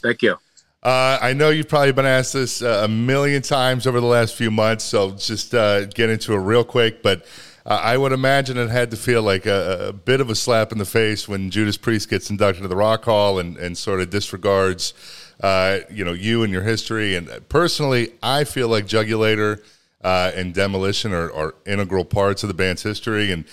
Thank 0.03 0.21
you. 0.21 0.37
Uh, 0.83 1.17
I 1.21 1.31
know 1.31 1.49
you've 1.49 1.69
probably 1.69 1.93
been 1.93 2.05
asked 2.05 2.33
this 2.33 2.61
uh, 2.61 2.81
a 2.83 2.87
million 2.89 3.41
times 3.41 3.87
over 3.87 4.01
the 4.01 4.05
last 4.05 4.35
few 4.35 4.51
months, 4.51 4.83
so 4.83 5.11
just 5.11 5.55
uh, 5.55 5.85
get 5.85 6.09
into 6.09 6.33
it 6.33 6.39
real 6.39 6.65
quick. 6.65 7.01
But 7.01 7.25
uh, 7.65 7.79
I 7.81 7.97
would 7.97 8.11
imagine 8.11 8.57
it 8.57 8.69
had 8.69 8.91
to 8.91 8.97
feel 8.97 9.23
like 9.23 9.45
a, 9.45 9.87
a, 9.87 9.93
bit 9.93 10.19
of 10.19 10.29
a 10.29 10.35
slap 10.35 10.73
in 10.73 10.79
the 10.79 10.85
face 10.85 11.25
when 11.25 11.49
Judas 11.49 11.77
Priest 11.77 12.09
gets 12.09 12.29
inducted 12.29 12.63
to 12.63 12.67
the 12.67 12.75
Rock 12.75 13.05
Hall 13.05 13.39
and, 13.39 13.55
and 13.55 13.77
sort 13.77 14.01
of 14.01 14.09
disregards, 14.09 14.93
uh, 15.39 15.79
you 15.89 16.03
know, 16.03 16.11
you 16.11 16.43
and 16.43 16.51
your 16.51 16.63
history. 16.63 17.15
And 17.15 17.29
personally, 17.47 18.11
I 18.21 18.43
feel 18.43 18.67
like 18.67 18.85
Jugulator 18.85 19.63
and 20.01 20.53
Demolition 20.53 21.13
are, 21.13 21.31
are, 21.31 21.55
integral 21.65 22.03
parts 22.03 22.43
of 22.43 22.49
the 22.49 22.53
band's 22.53 22.83
history. 22.83 23.31
And 23.31 23.45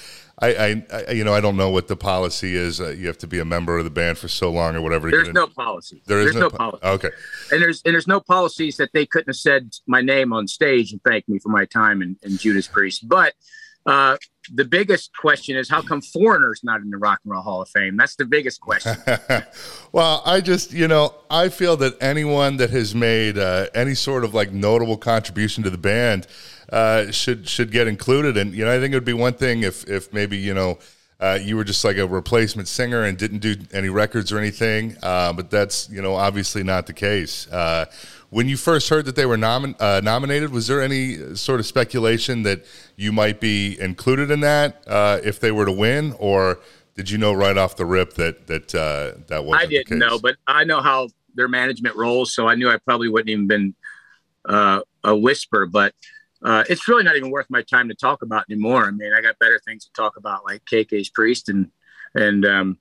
I, 0.42 0.48
I, 0.48 0.86
I, 1.08 1.10
you 1.12 1.24
know, 1.24 1.34
I 1.34 1.40
don't 1.40 1.56
know 1.56 1.70
what 1.70 1.88
the 1.88 1.96
policy 1.96 2.56
is. 2.56 2.80
Uh, 2.80 2.90
you 2.90 3.06
have 3.06 3.18
to 3.18 3.26
be 3.26 3.38
a 3.38 3.44
member 3.44 3.76
of 3.76 3.84
the 3.84 3.90
band 3.90 4.16
for 4.16 4.28
so 4.28 4.50
long 4.50 4.74
or 4.74 4.80
whatever. 4.80 5.10
There's 5.10 5.28
no 5.28 5.46
policy. 5.46 6.02
There 6.06 6.18
is 6.20 6.26
there's 6.26 6.36
no, 6.36 6.40
no 6.42 6.50
policy. 6.50 6.84
Okay. 6.84 7.10
And 7.52 7.62
there's 7.62 7.82
and 7.84 7.94
there's 7.94 8.06
no 8.06 8.20
policies 8.20 8.76
that 8.78 8.90
they 8.94 9.04
couldn't 9.04 9.28
have 9.28 9.36
said 9.36 9.74
my 9.86 10.00
name 10.00 10.32
on 10.32 10.48
stage 10.48 10.92
and 10.92 11.02
thanked 11.02 11.28
me 11.28 11.38
for 11.38 11.50
my 11.50 11.66
time 11.66 12.00
in, 12.00 12.16
in 12.22 12.38
Judas 12.38 12.66
Priest. 12.66 13.06
But 13.06 13.34
uh, 13.86 14.16
the 14.54 14.64
biggest 14.64 15.10
question 15.16 15.56
is 15.56 15.68
how 15.68 15.80
come 15.80 16.02
Foreigner's 16.02 16.60
not 16.62 16.80
in 16.80 16.90
the 16.90 16.96
rock 16.96 17.20
and 17.24 17.32
roll 17.32 17.42
hall 17.42 17.62
of 17.62 17.68
fame? 17.68 17.96
That's 17.96 18.16
the 18.16 18.24
biggest 18.24 18.60
question. 18.60 18.96
Well 19.92 20.22
i 20.24 20.40
just 20.40 20.72
you 20.72 20.86
know 20.86 21.16
i 21.30 21.48
feel 21.48 21.76
that 21.78 22.00
anyone 22.00 22.58
that 22.58 22.70
has 22.70 22.94
made 22.94 23.36
uh, 23.36 23.66
any 23.74 23.94
sort 23.94 24.22
of 24.22 24.34
like 24.34 24.52
notable 24.52 24.96
contribution 24.96 25.64
to 25.64 25.70
the 25.70 25.78
band 25.78 26.28
uh, 26.70 27.10
should 27.10 27.48
should 27.48 27.72
get 27.72 27.88
included. 27.88 28.36
And 28.36 28.54
you 28.54 28.64
know 28.64 28.72
i 28.72 28.78
think 28.78 28.92
it 28.92 28.96
would 28.96 29.04
be 29.04 29.12
one 29.12 29.34
thing 29.34 29.64
if 29.64 29.88
if 29.88 30.12
maybe 30.12 30.36
you 30.36 30.54
know 30.54 30.78
uh, 31.20 31.38
you 31.42 31.56
were 31.56 31.64
just 31.64 31.84
like 31.84 31.98
a 31.98 32.06
replacement 32.06 32.68
singer 32.68 33.02
and 33.02 33.18
didn't 33.18 33.40
do 33.40 33.54
any 33.72 33.90
records 33.90 34.32
or 34.32 34.38
anything, 34.38 34.96
uh, 35.02 35.32
but 35.32 35.50
that's 35.50 35.90
you 35.90 36.00
know 36.00 36.14
obviously 36.14 36.62
not 36.62 36.86
the 36.86 36.94
case. 36.94 37.46
When 38.30 38.48
you 38.48 38.56
first 38.56 38.88
heard 38.88 39.06
that 39.06 39.16
they 39.16 39.26
were 39.26 39.36
nomin- 39.36 39.74
uh, 39.80 40.00
nominated, 40.02 40.50
was 40.52 40.68
there 40.68 40.80
any 40.80 41.34
sort 41.34 41.58
of 41.58 41.66
speculation 41.66 42.44
that 42.44 42.64
you 42.96 43.10
might 43.10 43.40
be 43.40 43.78
included 43.80 44.30
in 44.30 44.40
that 44.40 44.84
uh, 44.86 45.18
if 45.24 45.40
they 45.40 45.50
were 45.50 45.66
to 45.66 45.72
win, 45.72 46.14
or 46.18 46.60
did 46.94 47.10
you 47.10 47.18
know 47.18 47.32
right 47.32 47.56
off 47.56 47.76
the 47.76 47.84
rip 47.84 48.14
that 48.14 48.46
that 48.46 48.72
uh, 48.74 49.18
that 49.26 49.44
was? 49.44 49.58
I 49.60 49.66
didn't 49.66 49.98
know, 49.98 50.18
but 50.18 50.36
I 50.46 50.62
know 50.62 50.80
how 50.80 51.08
their 51.34 51.48
management 51.48 51.96
rolls, 51.96 52.32
so 52.32 52.46
I 52.46 52.54
knew 52.54 52.70
I 52.70 52.78
probably 52.78 53.08
wouldn't 53.08 53.30
even 53.30 53.48
been 53.48 53.74
uh, 54.44 54.80
a 55.02 55.16
whisper. 55.16 55.66
But 55.66 55.92
uh, 56.42 56.62
it's 56.68 56.86
really 56.86 57.02
not 57.02 57.16
even 57.16 57.32
worth 57.32 57.46
my 57.50 57.62
time 57.62 57.88
to 57.88 57.94
talk 57.94 58.22
about 58.22 58.44
anymore. 58.48 58.86
I 58.86 58.92
mean, 58.92 59.12
I 59.12 59.20
got 59.22 59.40
better 59.40 59.60
things 59.64 59.86
to 59.86 59.92
talk 59.92 60.16
about, 60.16 60.44
like 60.44 60.64
KK's 60.66 61.08
Priest 61.08 61.48
and 61.48 61.68
and 62.14 62.46
um, 62.46 62.78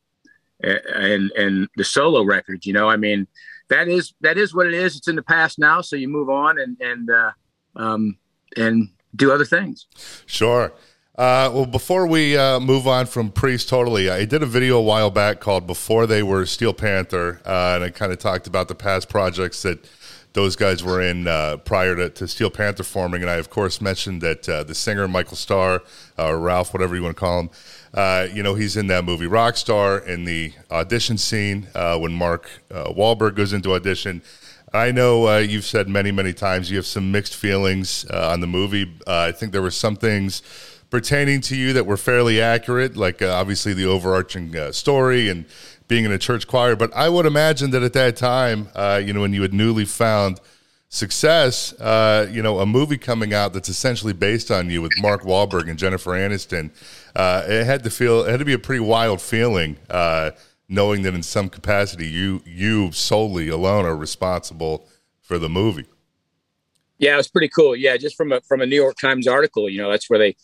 and 0.62 1.32
and 1.32 1.68
the 1.75 1.84
solo 1.84 2.24
records. 2.24 2.68
You 2.68 2.74
know, 2.74 2.88
I 2.88 2.98
mean 2.98 3.25
that 3.70 3.88
is 3.88 4.14
that 4.22 4.38
is 4.38 4.54
what 4.54 4.68
it 4.68 4.74
is. 4.74 4.96
It's 4.96 5.08
in 5.08 5.16
the 5.16 5.24
past 5.24 5.60
now, 5.60 5.82
so 5.82 5.96
you 5.96 6.08
move 6.08 6.30
on 6.30 6.60
and 6.60 6.78
and 6.82 7.10
uh, 7.10 7.32
um, 7.76 8.18
and 8.58 8.90
do 9.16 9.32
other 9.32 9.46
things. 9.46 9.88
Sure. 10.26 10.74
Uh, 11.18 11.52
well, 11.54 11.66
before 11.66 12.08
we 12.08 12.38
uh, 12.38 12.62
move 12.62 12.88
on 12.88 13.06
from 13.06 13.30
Priest 13.30 13.68
totally, 13.68 14.10
I 14.10 14.24
did 14.24 14.42
a 14.42 14.46
video 14.46 14.78
a 14.78 14.82
while 14.82 15.12
back 15.12 15.42
called 15.42 15.68
"Before 15.68 16.08
They 16.08 16.24
Were 16.24 16.46
Steel 16.46 16.74
Panther," 16.74 17.42
uh, 17.46 17.74
and 17.76 17.84
I 17.84 17.90
kind 17.90 18.12
of 18.12 18.20
talked 18.20 18.48
about 18.48 18.70
the 18.70 18.76
past 18.76 19.10
projects 19.10 19.62
that 19.64 19.86
those 20.39 20.55
guys 20.55 20.81
were 20.81 21.01
in 21.01 21.27
uh, 21.27 21.58
prior 21.58 21.98
to, 21.98 22.10
to, 22.10 22.25
Steel 22.25 22.50
Panther 22.50 22.84
forming. 22.84 23.22
And 23.22 23.29
I, 23.29 23.36
of 23.36 23.50
course, 23.50 23.81
mentioned 23.81 24.22
that 24.22 24.48
uh, 24.48 24.63
the 24.63 24.74
singer, 24.74 25.05
Michael 25.05 25.36
Starr, 25.36 25.84
uh, 26.17 26.34
Ralph, 26.34 26.74
whatever 26.74 26.96
you 26.96 27.03
want 27.03 27.17
to 27.17 27.19
call 27.19 27.41
him, 27.41 27.50
uh, 27.93 28.25
you 28.31 28.41
know, 28.41 28.55
he's 28.55 28.77
in 28.77 28.88
that 28.88 29.03
movie 29.03 29.25
Rockstar 29.25 30.05
in 30.08 30.24
the 30.24 30.53
audition 30.72 31.17
scene 31.17 31.67
uh, 31.75 31.98
when 32.00 32.13
Mark 32.13 32.50
Wahlberg 32.72 33.36
goes 33.36 33.51
into 33.51 33.74
audition. 33.74 34.22
I 34.74 34.91
know 34.91 35.39
you've 35.39 35.65
said 35.65 35.89
many, 35.89 36.12
many 36.12 36.31
times 36.31 36.72
you 36.72 36.77
have 36.77 36.86
some 36.86 37.12
mixed 37.12 37.36
feelings 37.36 38.05
on 38.05 38.39
the 38.39 38.48
movie. 38.48 38.96
I 39.08 39.34
think 39.34 39.51
there 39.51 39.62
were 39.62 39.72
some 39.72 39.98
things 39.98 40.41
pertaining 40.89 41.41
to 41.41 41.55
you 41.55 41.74
that 41.74 41.86
were 41.86 41.98
fairly 41.98 42.39
accurate, 42.39 42.96
like 42.96 43.22
obviously 43.22 43.74
the 43.74 43.86
overarching 43.86 44.72
story 44.72 45.27
and 45.27 45.46
being 45.89 46.05
in 46.05 46.12
a 46.13 46.17
church 46.17 46.48
choir. 46.48 46.77
But 46.77 46.96
I 46.96 47.10
would 47.10 47.25
imagine 47.25 47.72
that 47.72 47.84
at 47.84 47.91
that 47.93 48.15
time, 48.15 48.69
uh, 48.74 49.01
you 49.03 49.12
know, 49.12 49.19
when 49.22 49.34
you 49.34 49.41
had 49.41 49.53
newly 49.53 49.84
found 49.84 50.39
success, 50.88 51.74
uh, 51.74 52.29
you 52.31 52.41
know, 52.41 52.60
a 52.60 52.65
movie 52.65 52.98
coming 52.98 53.34
out 53.34 53.51
that's 53.51 53.67
essentially 53.67 54.13
based 54.13 54.50
on 54.50 54.69
you 54.69 54.81
with 54.81 54.93
Mark 55.01 55.24
Wahlberg 55.24 55.69
and 55.69 55.77
Jennifer 55.77 56.12
Aniston, 56.12 56.69
uh, 57.15 57.43
it 57.46 57.65
had 57.65 57.84
to 57.84 57.89
feel 57.89 58.22
it 58.22 58.31
had 58.31 58.39
to 58.39 58.46
be 58.46 58.53
a 58.53 58.60
pretty 58.60 58.79
wild 58.79 59.19
feeling, 59.19 59.77
uh, 59.89 60.31
knowing 60.69 61.01
that 61.01 61.13
in 61.13 61.24
some 61.24 61.50
capacity 61.50 62.08
you 62.08 62.41
you 62.46 62.91
solely 62.91 63.50
alone 63.50 63.86
are 63.86 63.98
responsible 63.98 64.88
for 65.22 65.38
the 65.38 65.50
movie. 65.50 65.88
Yeah, 67.00 67.13
it 67.15 67.17
was 67.17 67.29
pretty 67.29 67.50
cool. 67.50 67.75
Yeah, 67.75 67.98
just 67.98 68.15
from 68.15 68.31
a 68.31 68.41
from 68.41 68.62
a 68.62 68.65
New 68.65 68.75
York 68.75 68.96
Times 69.01 69.27
article, 69.27 69.69
you 69.69 69.81
know, 69.81 69.89
that's 69.89 70.10
where 70.10 70.19
they 70.19 70.36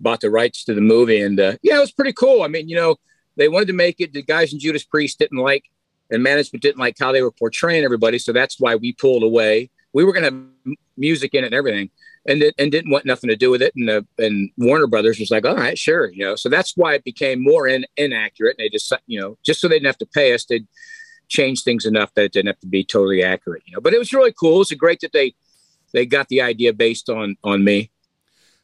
bought 0.00 0.20
the 0.20 0.30
rights 0.30 0.64
to 0.64 0.74
the 0.74 0.80
movie, 0.82 1.22
and 1.22 1.40
uh, 1.40 1.56
yeah, 1.62 1.78
it 1.78 1.80
was 1.80 1.92
pretty 1.92 2.12
cool. 2.12 2.42
I 2.42 2.48
mean, 2.48 2.68
you 2.68 2.76
know 2.76 2.96
they 3.36 3.48
wanted 3.48 3.66
to 3.66 3.72
make 3.72 4.00
it. 4.00 4.12
The 4.12 4.22
guys 4.22 4.52
in 4.52 4.58
Judas 4.58 4.84
Priest 4.84 5.18
didn't 5.18 5.38
like, 5.38 5.64
and 6.10 6.22
management 6.22 6.62
didn't 6.62 6.78
like 6.78 6.96
how 6.98 7.12
they 7.12 7.22
were 7.22 7.30
portraying 7.30 7.84
everybody. 7.84 8.18
So 8.18 8.32
that's 8.32 8.60
why 8.60 8.76
we 8.76 8.92
pulled 8.92 9.22
away. 9.22 9.70
We 9.92 10.04
were 10.04 10.12
going 10.12 10.24
to 10.24 10.30
have 10.30 10.76
music 10.96 11.34
in 11.34 11.44
it 11.44 11.48
and 11.48 11.54
everything, 11.54 11.90
and 12.26 12.52
and 12.58 12.72
didn't 12.72 12.90
want 12.90 13.04
nothing 13.04 13.28
to 13.28 13.36
do 13.36 13.50
with 13.50 13.62
it. 13.62 13.72
And 13.76 14.06
and 14.18 14.50
Warner 14.56 14.86
Brothers 14.86 15.18
was 15.18 15.30
like, 15.30 15.46
all 15.46 15.56
right, 15.56 15.78
sure, 15.78 16.10
you 16.10 16.24
know. 16.24 16.36
So 16.36 16.48
that's 16.48 16.76
why 16.76 16.94
it 16.94 17.04
became 17.04 17.42
more 17.42 17.66
in, 17.66 17.84
inaccurate. 17.96 18.56
And 18.58 18.64
they 18.64 18.68
just 18.70 18.92
you 19.06 19.20
know 19.20 19.38
just 19.42 19.60
so 19.60 19.68
they 19.68 19.76
didn't 19.76 19.86
have 19.86 19.98
to 19.98 20.06
pay 20.06 20.34
us, 20.34 20.44
they'd 20.44 20.66
change 21.28 21.62
things 21.62 21.86
enough 21.86 22.12
that 22.14 22.24
it 22.24 22.32
didn't 22.32 22.48
have 22.48 22.60
to 22.60 22.66
be 22.66 22.84
totally 22.84 23.22
accurate, 23.22 23.62
you 23.66 23.74
know. 23.74 23.80
But 23.80 23.94
it 23.94 23.98
was 23.98 24.12
really 24.12 24.32
cool. 24.32 24.56
It 24.56 24.58
was 24.58 24.72
great 24.72 25.00
that 25.00 25.12
they 25.12 25.34
they 25.92 26.06
got 26.06 26.28
the 26.28 26.40
idea 26.42 26.72
based 26.72 27.08
on 27.08 27.36
on 27.42 27.64
me. 27.64 27.90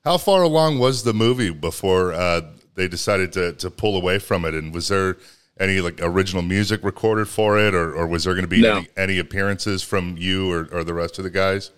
How 0.05 0.17
far 0.17 0.43
along 0.43 0.79
was 0.79 1.03
the 1.03 1.13
movie 1.13 1.51
before 1.51 2.13
uh, 2.13 2.43
they 2.79 2.89
decided 2.89 3.33
to 3.35 3.53
to 3.53 3.71
pull 3.71 3.97
away 3.97 4.19
from 4.19 4.47
it? 4.47 4.55
And 4.55 4.73
was 4.73 4.89
there 4.89 5.19
any 5.61 5.81
like 5.81 5.99
original 6.01 6.43
music 6.43 6.83
recorded 6.85 7.29
for 7.29 7.59
it, 7.59 7.75
or, 7.75 7.93
or 7.95 8.07
was 8.07 8.25
there 8.25 8.35
going 8.35 8.45
to 8.45 8.49
be 8.49 8.63
no. 8.63 8.79
any, 8.79 8.89
any, 8.97 9.19
appearances 9.19 9.83
from 9.83 10.17
you 10.17 10.51
or, 10.51 10.69
or 10.73 10.85
the 10.85 10.95
rest 10.95 11.19
of 11.19 11.25
the 11.25 11.31
guys? 11.31 11.73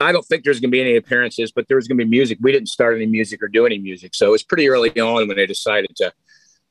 I 0.00 0.12
don't 0.12 0.24
think 0.24 0.44
there's 0.44 0.60
going 0.60 0.70
to 0.70 0.72
be 0.72 0.80
any 0.80 0.96
appearances, 0.96 1.52
but 1.52 1.68
there 1.68 1.76
was 1.76 1.86
going 1.86 1.98
to 1.98 2.04
be 2.04 2.10
music. 2.10 2.38
We 2.40 2.52
didn't 2.52 2.70
start 2.70 2.96
any 2.96 3.06
music 3.06 3.42
or 3.42 3.48
do 3.48 3.66
any 3.66 3.78
music, 3.78 4.14
so 4.14 4.28
it 4.28 4.30
was 4.30 4.42
pretty 4.42 4.68
early 4.68 4.90
on 4.98 5.28
when 5.28 5.36
they 5.36 5.46
decided 5.46 5.94
to 5.96 6.12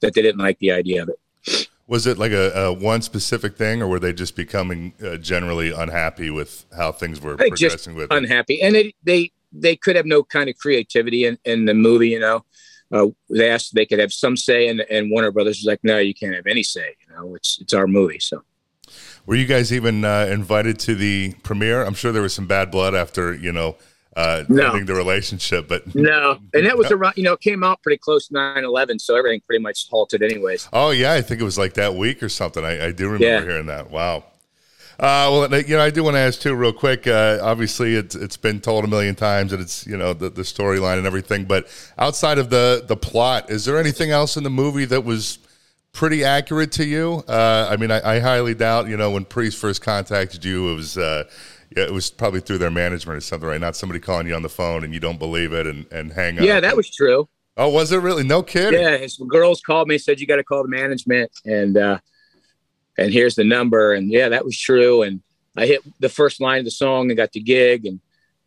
that 0.01 0.13
they 0.13 0.21
didn't 0.21 0.39
like 0.39 0.57
the 0.59 0.71
idea 0.71 1.03
of 1.03 1.09
it. 1.09 1.67
Was 1.85 2.07
it 2.07 2.17
like 2.17 2.31
a, 2.31 2.51
a 2.53 2.73
one 2.73 3.01
specific 3.01 3.55
thing, 3.55 3.81
or 3.81 3.87
were 3.87 3.99
they 3.99 4.13
just 4.13 4.35
becoming 4.35 4.93
uh, 5.03 5.17
generally 5.17 5.71
unhappy 5.71 6.29
with 6.29 6.65
how 6.75 6.91
things 6.91 7.19
were 7.21 7.35
progressing 7.35 7.95
with? 7.95 8.11
Unhappy, 8.11 8.61
and 8.61 8.73
they 8.73 8.93
they 9.03 9.31
they 9.51 9.75
could 9.75 9.95
have 9.95 10.05
no 10.05 10.23
kind 10.23 10.49
of 10.49 10.57
creativity 10.57 11.25
in, 11.25 11.37
in 11.45 11.65
the 11.65 11.73
movie, 11.73 12.09
you 12.09 12.19
know 12.19 12.43
uh, 12.91 13.07
they 13.29 13.49
asked 13.49 13.75
they 13.75 13.85
could 13.85 13.99
have 13.99 14.11
some 14.11 14.35
say, 14.35 14.67
and, 14.67 14.81
and 14.81 15.11
Warner 15.11 15.31
Brothers 15.31 15.59
was 15.59 15.65
like, 15.65 15.79
"No, 15.83 15.97
you 15.97 16.13
can't 16.13 16.35
have 16.35 16.47
any 16.47 16.63
say. 16.63 16.95
You 17.07 17.13
know, 17.13 17.35
it's 17.35 17.59
it's 17.61 17.73
our 17.73 17.87
movie." 17.87 18.19
So, 18.19 18.43
were 19.25 19.35
you 19.35 19.45
guys 19.45 19.71
even 19.71 20.03
uh, 20.03 20.27
invited 20.31 20.79
to 20.79 20.95
the 20.95 21.33
premiere? 21.43 21.83
I'm 21.83 21.93
sure 21.93 22.11
there 22.11 22.21
was 22.21 22.33
some 22.33 22.47
bad 22.47 22.71
blood 22.71 22.95
after 22.95 23.33
you 23.33 23.51
know 23.51 23.75
uh, 24.15 24.43
no. 24.49 24.69
ending 24.69 24.85
the 24.85 24.95
relationship, 24.95 25.67
but 25.67 25.95
no, 25.95 26.39
and 26.53 26.65
that 26.65 26.77
was 26.77 26.91
around 26.91 27.13
you 27.15 27.23
know 27.23 27.33
it 27.33 27.41
came 27.41 27.63
out 27.63 27.81
pretty 27.83 27.97
close 27.97 28.27
to 28.27 28.33
9/11, 28.33 28.99
so 28.99 29.15
everything 29.15 29.41
pretty 29.45 29.61
much 29.61 29.87
halted 29.89 30.23
anyways. 30.23 30.67
Oh 30.73 30.89
yeah, 30.89 31.13
I 31.13 31.21
think 31.21 31.41
it 31.41 31.45
was 31.45 31.57
like 31.57 31.75
that 31.75 31.93
week 31.95 32.23
or 32.23 32.29
something. 32.29 32.65
I, 32.65 32.87
I 32.87 32.91
do 32.91 33.05
remember 33.05 33.25
yeah. 33.25 33.41
hearing 33.41 33.67
that. 33.67 33.91
Wow. 33.91 34.23
Uh, 34.99 35.29
well, 35.31 35.61
you 35.61 35.77
know, 35.77 35.81
I 35.81 35.91
do 35.91 36.03
want 36.03 36.15
to 36.15 36.19
ask 36.19 36.41
too, 36.41 36.53
real 36.53 36.73
quick. 36.73 37.07
Uh, 37.07 37.39
obviously, 37.41 37.95
it's 37.95 38.15
it's 38.15 38.35
been 38.35 38.59
told 38.59 38.83
a 38.83 38.87
million 38.87 39.15
times, 39.15 39.53
and 39.53 39.61
it's 39.61 39.87
you 39.87 39.95
know 39.95 40.11
the, 40.11 40.29
the 40.29 40.41
storyline 40.41 40.97
and 40.97 41.07
everything. 41.07 41.45
But 41.45 41.67
outside 41.97 42.37
of 42.37 42.49
the 42.49 42.83
the 42.85 42.97
plot, 42.97 43.49
is 43.49 43.63
there 43.63 43.77
anything 43.77 44.11
else 44.11 44.35
in 44.35 44.43
the 44.43 44.49
movie 44.49 44.83
that 44.85 45.05
was 45.05 45.39
pretty 45.93 46.25
accurate 46.25 46.73
to 46.73 46.85
you? 46.85 47.23
Uh, 47.29 47.69
I 47.71 47.77
mean, 47.77 47.91
I, 47.91 48.15
I, 48.15 48.19
highly 48.19 48.53
doubt. 48.53 48.89
You 48.89 48.97
know, 48.97 49.11
when 49.11 49.23
Priest 49.23 49.57
first 49.57 49.81
contacted 49.81 50.43
you, 50.43 50.71
it 50.71 50.75
was. 50.75 50.97
Uh, 50.97 51.23
yeah, 51.77 51.83
it 51.83 51.93
was 51.93 52.09
probably 52.09 52.39
through 52.39 52.57
their 52.57 52.71
management 52.71 53.17
or 53.17 53.21
something, 53.21 53.47
right? 53.47 53.61
Not 53.61 53.75
somebody 53.75 53.99
calling 53.99 54.25
you 54.25 54.33
on 54.33 54.41
the 54.41 54.49
phone 54.49 54.83
and 54.83 54.91
you 54.91 54.99
don't 54.99 55.19
believe 55.19 55.53
it 55.53 55.67
and, 55.67 55.85
and 55.91 56.11
hang 56.11 56.39
up. 56.39 56.43
Yeah, 56.43 56.59
that 56.59 56.75
was 56.75 56.89
true. 56.89 57.29
Oh, 57.57 57.69
was 57.69 57.91
it 57.91 57.97
really? 57.97 58.23
No 58.23 58.41
kidding. 58.41 58.81
Yeah, 58.81 58.97
his 58.97 59.17
girls 59.27 59.61
called 59.61 59.87
me, 59.87 59.99
said 59.99 60.19
you 60.19 60.25
got 60.25 60.37
to 60.37 60.43
call 60.43 60.63
the 60.63 60.69
management, 60.69 61.29
and 61.45 61.77
uh, 61.77 61.99
and 62.99 63.13
here's 63.13 63.35
the 63.35 63.43
number. 63.43 63.93
And 63.93 64.11
yeah, 64.11 64.29
that 64.29 64.45
was 64.45 64.57
true. 64.57 65.03
And 65.03 65.21
I 65.55 65.65
hit 65.65 65.81
the 65.99 66.09
first 66.09 66.41
line 66.41 66.59
of 66.59 66.65
the 66.65 66.71
song 66.71 67.09
and 67.09 67.17
got 67.17 67.31
the 67.31 67.39
gig. 67.39 67.85
And 67.85 67.99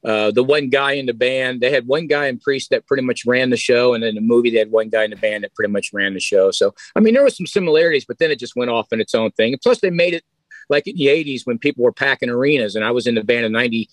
uh, 0.05 0.31
the 0.31 0.43
one 0.43 0.69
guy 0.69 0.93
in 0.93 1.07
the 1.07 1.15
band, 1.15 1.61
they 1.61 1.71
had 1.71 1.87
one 1.87 2.07
guy 2.07 2.27
in 2.27 2.39
Priest 2.39 2.71
that 2.71 2.87
pretty 2.87 3.03
much 3.03 3.25
ran 3.27 3.51
the 3.51 3.57
show. 3.57 3.95
And 3.95 4.05
in 4.05 4.15
the 4.15 4.21
movie, 4.21 4.51
they 4.51 4.59
had 4.59 4.71
one 4.71 4.89
guy 4.89 5.05
in 5.05 5.11
the 5.11 5.17
band 5.17 5.45
that 5.45 5.55
pretty 5.55 5.73
much 5.73 5.91
ran 5.93 6.15
the 6.15 6.21
show. 6.21 6.51
So, 6.51 6.75
I 6.95 7.01
mean, 7.01 7.15
there 7.15 7.25
was 7.25 7.37
some 7.37 7.47
similarities, 7.47 8.05
but 8.05 8.19
then 8.19 8.31
it 8.31 8.39
just 8.39 8.57
went 8.57 8.71
off 8.71 8.93
in 8.93 9.01
its 9.01 9.15
own 9.15 9.31
thing. 9.33 9.53
And 9.53 9.63
plus, 9.63 9.81
they 9.81 9.91
made 9.91 10.15
it 10.15 10.25
like 10.69 10.87
in 10.87 10.97
the 10.97 11.07
80s 11.07 11.43
when 11.45 11.59
people 11.59 11.85
were 11.85 11.93
packing 11.93 12.31
arenas. 12.31 12.75
And 12.75 12.85
I 12.85 12.91
was 12.91 13.07
in 13.07 13.15
the 13.15 13.25
band 13.25 13.47
in 13.47 13.53
90. 13.53 13.89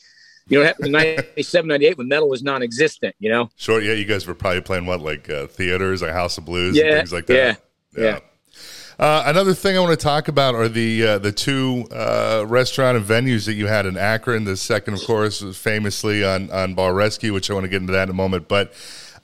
You 0.47 0.63
know, 0.63 0.73
in 0.79 0.91
97, 1.37 1.67
98 1.67 1.97
when 1.99 2.07
metal 2.07 2.27
was 2.27 2.41
non 2.41 2.63
existent, 2.63 3.15
you 3.19 3.29
know? 3.29 3.49
Sure. 3.55 3.79
Yeah. 3.79 3.93
You 3.93 4.05
guys 4.05 4.25
were 4.25 4.33
probably 4.33 4.61
playing 4.61 4.87
what, 4.87 4.99
like 4.99 5.29
uh, 5.29 5.47
theaters, 5.47 6.01
like 6.01 6.11
House 6.11 6.37
of 6.37 6.45
Blues, 6.45 6.75
yeah, 6.75 6.85
and 6.85 6.95
things 6.97 7.13
like 7.13 7.27
that. 7.27 7.33
Yeah. 7.35 7.55
Yeah. 7.95 8.03
yeah. 8.03 8.19
Uh, 8.99 9.23
another 9.27 9.53
thing 9.53 9.77
I 9.77 9.79
want 9.79 9.97
to 9.97 10.03
talk 10.03 10.27
about 10.27 10.55
are 10.55 10.67
the 10.67 11.07
uh, 11.07 11.19
the 11.19 11.31
two 11.31 11.87
uh, 11.89 12.43
restaurant 12.45 12.97
and 12.97 13.05
venues 13.05 13.45
that 13.45 13.53
you 13.53 13.65
had 13.67 13.85
in 13.85 13.95
Akron. 13.95 14.43
The 14.43 14.57
second, 14.57 14.95
of 14.95 15.03
course, 15.05 15.41
was 15.41 15.57
famously 15.57 16.21
on 16.21 16.51
on 16.51 16.73
Bar 16.73 16.93
Rescue, 16.93 17.33
which 17.33 17.49
I 17.49 17.53
want 17.53 17.63
to 17.63 17.69
get 17.69 17.79
into 17.79 17.93
that 17.93 18.03
in 18.03 18.09
a 18.09 18.13
moment. 18.13 18.49
But 18.49 18.73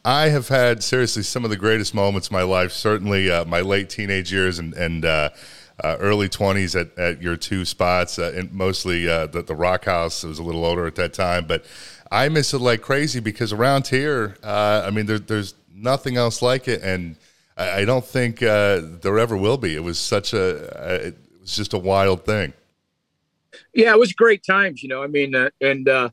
I 0.06 0.30
have 0.30 0.48
had 0.48 0.82
seriously 0.82 1.24
some 1.24 1.44
of 1.44 1.50
the 1.50 1.58
greatest 1.58 1.94
moments 1.94 2.30
of 2.30 2.32
my 2.32 2.44
life. 2.44 2.72
Certainly, 2.72 3.30
uh, 3.30 3.44
my 3.44 3.60
late 3.60 3.90
teenage 3.90 4.32
years 4.32 4.60
and 4.60 4.74
and 4.76 5.04
uh, 5.04 5.32
uh, 5.84 5.98
early 6.00 6.30
twenties 6.30 6.74
at, 6.78 6.98
at 6.98 7.22
your 7.22 7.36
two 7.36 7.66
spots, 7.66 8.18
and 8.18 8.54
mostly 8.54 9.04
the 9.04 9.44
the 9.46 9.56
Rock 9.56 9.84
House. 9.84 10.24
I 10.24 10.30
was 10.30 10.40
a 10.40 10.44
little 10.44 10.64
older 10.64 10.88
at 10.88 10.96
that 10.96 11.14
time, 11.14 11.48
but 11.48 11.66
I 12.10 12.30
miss 12.30 12.54
it 12.54 12.60
like 12.60 12.82
crazy 12.82 13.20
because 13.20 13.52
around 13.52 13.88
here, 13.88 14.38
I 14.42 14.90
mean, 14.90 15.06
there, 15.06 15.20
there's 15.20 15.54
nothing 15.76 16.16
else 16.16 16.42
like 16.42 16.70
it, 16.70 16.82
and 16.82 17.18
I, 17.58 17.82
I 17.82 17.86
don't 17.86 18.06
think 18.06 18.42
uh, 18.44 18.82
there 19.02 19.18
ever 19.20 19.38
will 19.38 19.58
be. 19.58 19.76
It 19.76 19.84
was 19.84 20.00
such 20.00 20.34
a, 20.34 21.06
it 21.06 21.18
was 21.42 21.56
just 21.56 21.74
a 21.74 21.78
wild 21.78 22.26
thing. 22.26 22.54
Yeah, 23.74 23.92
it 23.92 24.00
was 24.00 24.14
great 24.14 24.44
times, 24.46 24.84
you 24.84 24.90
know. 24.90 25.04
I 25.04 25.08
mean, 25.08 25.36
uh, 25.36 25.50
and 25.62 25.88
uh, 25.88 26.10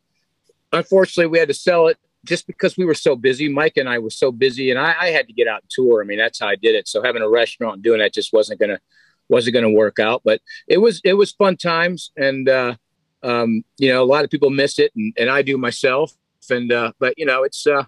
unfortunately, 0.73 1.31
we 1.31 1.39
had 1.39 1.49
to 1.49 1.55
sell 1.55 1.89
it 1.89 1.99
just 2.25 2.47
because 2.47 2.77
we 2.77 2.85
were 2.85 2.95
so 2.95 3.17
busy. 3.17 3.49
Mike 3.49 3.77
and 3.77 3.89
I 3.89 3.99
were 3.99 4.11
so 4.11 4.31
busy, 4.31 4.71
and 4.71 4.79
I, 4.79 4.95
I 5.01 5.07
had 5.09 5.27
to 5.27 5.33
get 5.33 5.49
out 5.49 5.63
and 5.63 5.71
tour. 5.71 6.03
I 6.03 6.07
mean, 6.07 6.19
that's 6.19 6.39
how 6.39 6.49
I 6.49 6.57
did 6.57 6.75
it. 6.75 6.87
So 6.89 7.03
having 7.03 7.23
a 7.23 7.29
restaurant 7.29 7.75
and 7.75 7.83
doing 7.83 7.99
that 7.99 8.15
just 8.15 8.33
wasn't 8.33 8.61
gonna 8.61 8.79
wasn't 9.29 9.55
gonna 9.55 9.71
work 9.71 9.99
out. 9.99 10.23
But 10.25 10.41
it 10.69 10.79
was 10.79 11.01
it 11.05 11.15
was 11.15 11.33
fun 11.33 11.57
times, 11.57 12.13
and 12.17 12.49
uh, 12.49 12.77
um, 13.23 13.65
you 13.79 13.89
know, 13.89 14.03
a 14.03 14.07
lot 14.07 14.25
of 14.25 14.31
people 14.31 14.51
miss 14.51 14.79
it, 14.79 14.93
and, 14.95 15.13
and 15.19 15.31
I 15.31 15.43
do 15.43 15.59
myself. 15.59 16.13
And 16.51 16.73
uh, 16.73 16.93
but 16.99 17.15
you 17.17 17.27
know, 17.27 17.45
it's 17.45 17.67
uh, 17.67 17.85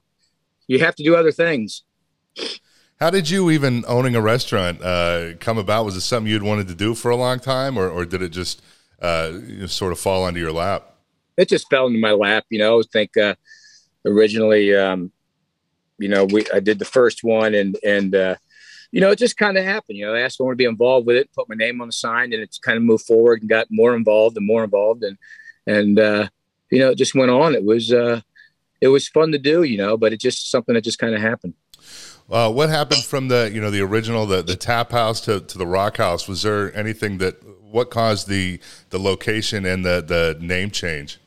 you 0.66 0.80
have 0.80 0.96
to 0.96 1.04
do 1.04 1.16
other 1.16 1.32
things. 1.32 1.84
How 3.04 3.10
did 3.10 3.28
you 3.28 3.50
even 3.50 3.84
owning 3.86 4.16
a 4.16 4.20
restaurant 4.22 4.80
uh, 4.82 5.34
come 5.38 5.58
about? 5.58 5.84
Was 5.84 5.94
it 5.94 6.00
something 6.00 6.32
you'd 6.32 6.42
wanted 6.42 6.68
to 6.68 6.74
do 6.74 6.94
for 6.94 7.10
a 7.10 7.16
long 7.16 7.38
time, 7.38 7.76
or, 7.76 7.86
or 7.86 8.06
did 8.06 8.22
it 8.22 8.30
just 8.30 8.62
uh, 9.02 9.30
you 9.46 9.58
know, 9.58 9.66
sort 9.66 9.92
of 9.92 10.00
fall 10.00 10.24
onto 10.24 10.40
your 10.40 10.52
lap? 10.52 10.94
It 11.36 11.50
just 11.50 11.68
fell 11.68 11.86
into 11.86 11.98
my 11.98 12.12
lap. 12.12 12.46
You 12.48 12.60
know, 12.60 12.80
I 12.80 12.82
think 12.90 13.14
uh, 13.18 13.34
originally, 14.06 14.74
um, 14.74 15.12
you 15.98 16.08
know, 16.08 16.24
we 16.24 16.46
I 16.50 16.60
did 16.60 16.78
the 16.78 16.86
first 16.86 17.22
one, 17.22 17.54
and 17.54 17.76
and 17.84 18.14
uh, 18.14 18.36
you 18.90 19.02
know, 19.02 19.10
it 19.10 19.18
just 19.18 19.36
kind 19.36 19.58
of 19.58 19.66
happened. 19.66 19.98
You 19.98 20.06
know, 20.06 20.14
I 20.14 20.20
asked 20.20 20.40
me 20.40 20.48
to 20.48 20.56
be 20.56 20.64
involved 20.64 21.06
with 21.06 21.16
it, 21.16 21.30
put 21.34 21.46
my 21.46 21.56
name 21.56 21.82
on 21.82 21.88
the 21.88 21.92
sign, 21.92 22.32
and 22.32 22.42
it's 22.42 22.56
kind 22.56 22.78
of 22.78 22.84
moved 22.84 23.04
forward 23.04 23.42
and 23.42 23.50
got 23.50 23.66
more 23.70 23.94
involved 23.94 24.38
and 24.38 24.46
more 24.46 24.64
involved, 24.64 25.04
and 25.04 25.18
and 25.66 25.98
uh, 25.98 26.26
you 26.70 26.78
know, 26.78 26.92
it 26.92 26.96
just 26.96 27.14
went 27.14 27.30
on. 27.30 27.54
It 27.54 27.64
was 27.64 27.92
uh, 27.92 28.22
it 28.80 28.88
was 28.88 29.08
fun 29.08 29.30
to 29.32 29.38
do, 29.38 29.62
you 29.62 29.76
know, 29.76 29.98
but 29.98 30.14
it 30.14 30.20
just 30.20 30.50
something 30.50 30.74
that 30.74 30.84
just 30.84 30.98
kind 30.98 31.14
of 31.14 31.20
happened. 31.20 31.52
Uh, 32.30 32.50
what 32.50 32.70
happened 32.70 33.04
from 33.04 33.28
the 33.28 33.50
you 33.52 33.60
know 33.60 33.70
the 33.70 33.82
original 33.82 34.24
the, 34.24 34.42
the 34.42 34.56
tap 34.56 34.92
house 34.92 35.20
to, 35.20 35.40
to 35.40 35.58
the 35.58 35.66
rock 35.66 35.98
house? 35.98 36.26
Was 36.26 36.42
there 36.42 36.74
anything 36.76 37.18
that 37.18 37.36
what 37.60 37.90
caused 37.90 38.28
the 38.28 38.60
the 38.90 38.98
location 38.98 39.66
and 39.66 39.84
the 39.84 40.00
the 40.00 40.38
name 40.40 40.70
change? 40.70 41.18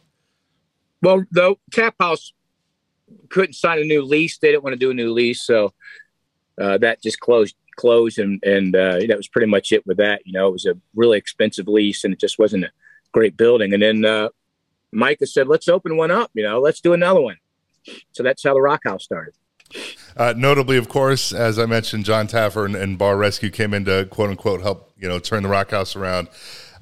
Well, 1.02 1.24
the 1.30 1.56
tap 1.72 1.96
house 2.00 2.34
couldn't 3.30 3.54
sign 3.54 3.80
a 3.80 3.84
new 3.84 4.04
lease. 4.04 4.40
They 4.40 4.50
didn't 4.50 4.64
want 4.64 4.74
to 4.74 4.80
do 4.80 4.90
a 4.90 4.94
new 4.94 5.14
lease, 5.14 5.44
so 5.44 5.74
uh, 6.60 6.80
that 6.80 7.04
just 7.04 7.20
closed 7.20 7.56
closed, 7.76 8.18
and 8.18 8.44
and 8.44 8.76
uh, 8.76 9.00
that 9.08 9.18
was 9.18 9.28
pretty 9.28 9.48
much 9.48 9.72
it 9.72 9.86
with 9.86 9.98
that. 9.98 10.26
You 10.26 10.34
know, 10.34 10.48
it 10.48 10.54
was 10.54 10.66
a 10.66 10.78
really 10.96 11.20
expensive 11.20 11.68
lease, 11.68 12.04
and 12.04 12.14
it 12.14 12.20
just 12.20 12.40
wasn't 12.40 12.66
a 12.66 12.72
great 13.12 13.38
building. 13.38 13.74
And 13.74 13.84
then 13.84 14.04
uh, 14.04 14.30
Micah 14.92 15.28
said, 15.28 15.48
"Let's 15.48 15.68
open 15.68 15.96
one 15.96 16.10
up. 16.10 16.32
You 16.34 16.44
know, 16.44 16.60
let's 16.60 16.82
do 16.82 16.94
another 16.94 17.22
one." 17.22 17.38
So 18.12 18.24
that's 18.24 18.44
how 18.44 18.56
the 18.56 18.62
Rock 18.62 18.82
House 18.84 19.04
started. 19.04 19.34
Uh, 20.16 20.34
notably, 20.36 20.78
of 20.78 20.90
course, 20.90 21.32
as 21.32 21.60
I 21.60 21.66
mentioned, 21.66 22.06
Jon 22.06 22.28
Taffer 22.28 22.66
and, 22.66 22.76
and, 22.76 22.98
Bar 22.98 23.18
Rescue 23.18 23.52
came 23.52 23.74
in 23.74 23.86
to 23.86 24.06
quote 24.06 24.30
unquote 24.30 24.62
help 24.62 24.92
you 24.98 25.08
know 25.08 25.20
turn 25.20 25.44
the 25.44 25.50
Rock 25.50 25.72
House 25.72 25.96
around. 25.96 26.30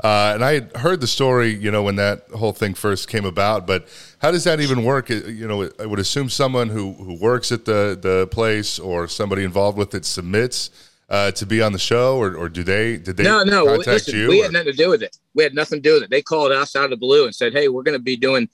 Uh, 0.03 0.31
and 0.33 0.43
I 0.43 0.53
had 0.55 0.75
heard 0.77 1.01
the 1.01 1.07
story, 1.07 1.53
you 1.53 1.71
know, 1.71 1.83
when 1.83 1.95
that 1.95 2.27
whole 2.29 2.51
thing 2.51 2.73
first 2.73 3.07
came 3.07 3.25
about. 3.25 3.65
But 3.65 3.87
how 4.19 4.31
does 4.31 4.43
that 4.43 4.59
even 4.59 4.83
work? 4.83 5.09
You 5.09 5.47
know, 5.47 5.69
I 5.79 5.85
would 5.85 5.99
assume 5.99 6.29
someone 6.29 6.69
who 6.69 6.93
who 6.93 7.15
works 7.15 7.51
at 7.51 7.65
the 7.65 7.97
the 7.99 8.27
place 8.27 8.79
or 8.79 9.07
somebody 9.07 9.43
involved 9.43 9.77
with 9.77 9.93
it 9.93 10.05
submits 10.05 10.69
uh, 11.09 11.31
to 11.31 11.45
be 11.45 11.61
on 11.61 11.71
the 11.71 11.79
show, 11.79 12.17
or, 12.17 12.35
or 12.35 12.49
do 12.49 12.63
they? 12.63 12.97
Did 12.97 13.17
they? 13.17 13.23
No, 13.23 13.43
no. 13.43 13.65
Contact 13.65 13.87
listen, 13.87 14.17
you, 14.17 14.27
we 14.27 14.41
or? 14.41 14.43
had 14.45 14.53
nothing 14.53 14.71
to 14.71 14.77
do 14.77 14.89
with 14.89 15.03
it. 15.03 15.17
We 15.33 15.43
had 15.43 15.53
nothing 15.53 15.81
to 15.81 15.89
do 15.89 15.93
with 15.95 16.03
it. 16.03 16.09
They 16.09 16.21
called 16.21 16.51
us 16.51 16.75
out 16.75 16.85
of 16.85 16.89
the 16.89 16.97
blue 16.97 17.25
and 17.25 17.35
said, 17.35 17.53
"Hey, 17.53 17.67
we're 17.67 17.83
going 17.83 17.97
to 17.97 18.03
be 18.03 18.17
doing." 18.17 18.49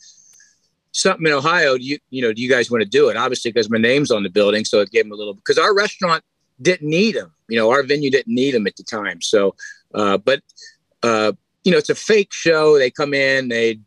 Something 0.91 1.25
in 1.25 1.33
Ohio, 1.33 1.77
do 1.77 1.83
you 1.83 1.97
you 2.09 2.21
know, 2.21 2.33
do 2.33 2.41
you 2.41 2.49
guys 2.49 2.69
want 2.69 2.83
to 2.83 2.89
do 2.89 3.09
it? 3.09 3.17
Obviously, 3.17 3.51
because 3.51 3.69
my 3.69 3.77
name's 3.77 4.11
on 4.11 4.23
the 4.23 4.29
building, 4.29 4.65
so 4.65 4.79
it 4.79 4.91
gave 4.91 5.03
them 5.03 5.11
a 5.11 5.15
little 5.15 5.33
because 5.33 5.57
our 5.57 5.75
restaurant 5.75 6.23
didn't 6.61 6.87
need 6.87 7.15
them. 7.15 7.33
You 7.47 7.57
know, 7.57 7.69
our 7.71 7.83
venue 7.83 8.11
didn't 8.11 8.33
need 8.33 8.53
them 8.53 8.67
at 8.67 8.75
the 8.75 8.83
time. 8.83 9.21
So, 9.21 9.55
uh, 9.93 10.17
but 10.17 10.41
uh, 11.03 11.33
you 11.63 11.71
know, 11.71 11.77
it's 11.77 11.89
a 11.89 11.95
fake 11.95 12.33
show. 12.33 12.77
They 12.77 12.91
come 12.91 13.13
in, 13.13 13.49
they 13.49 13.79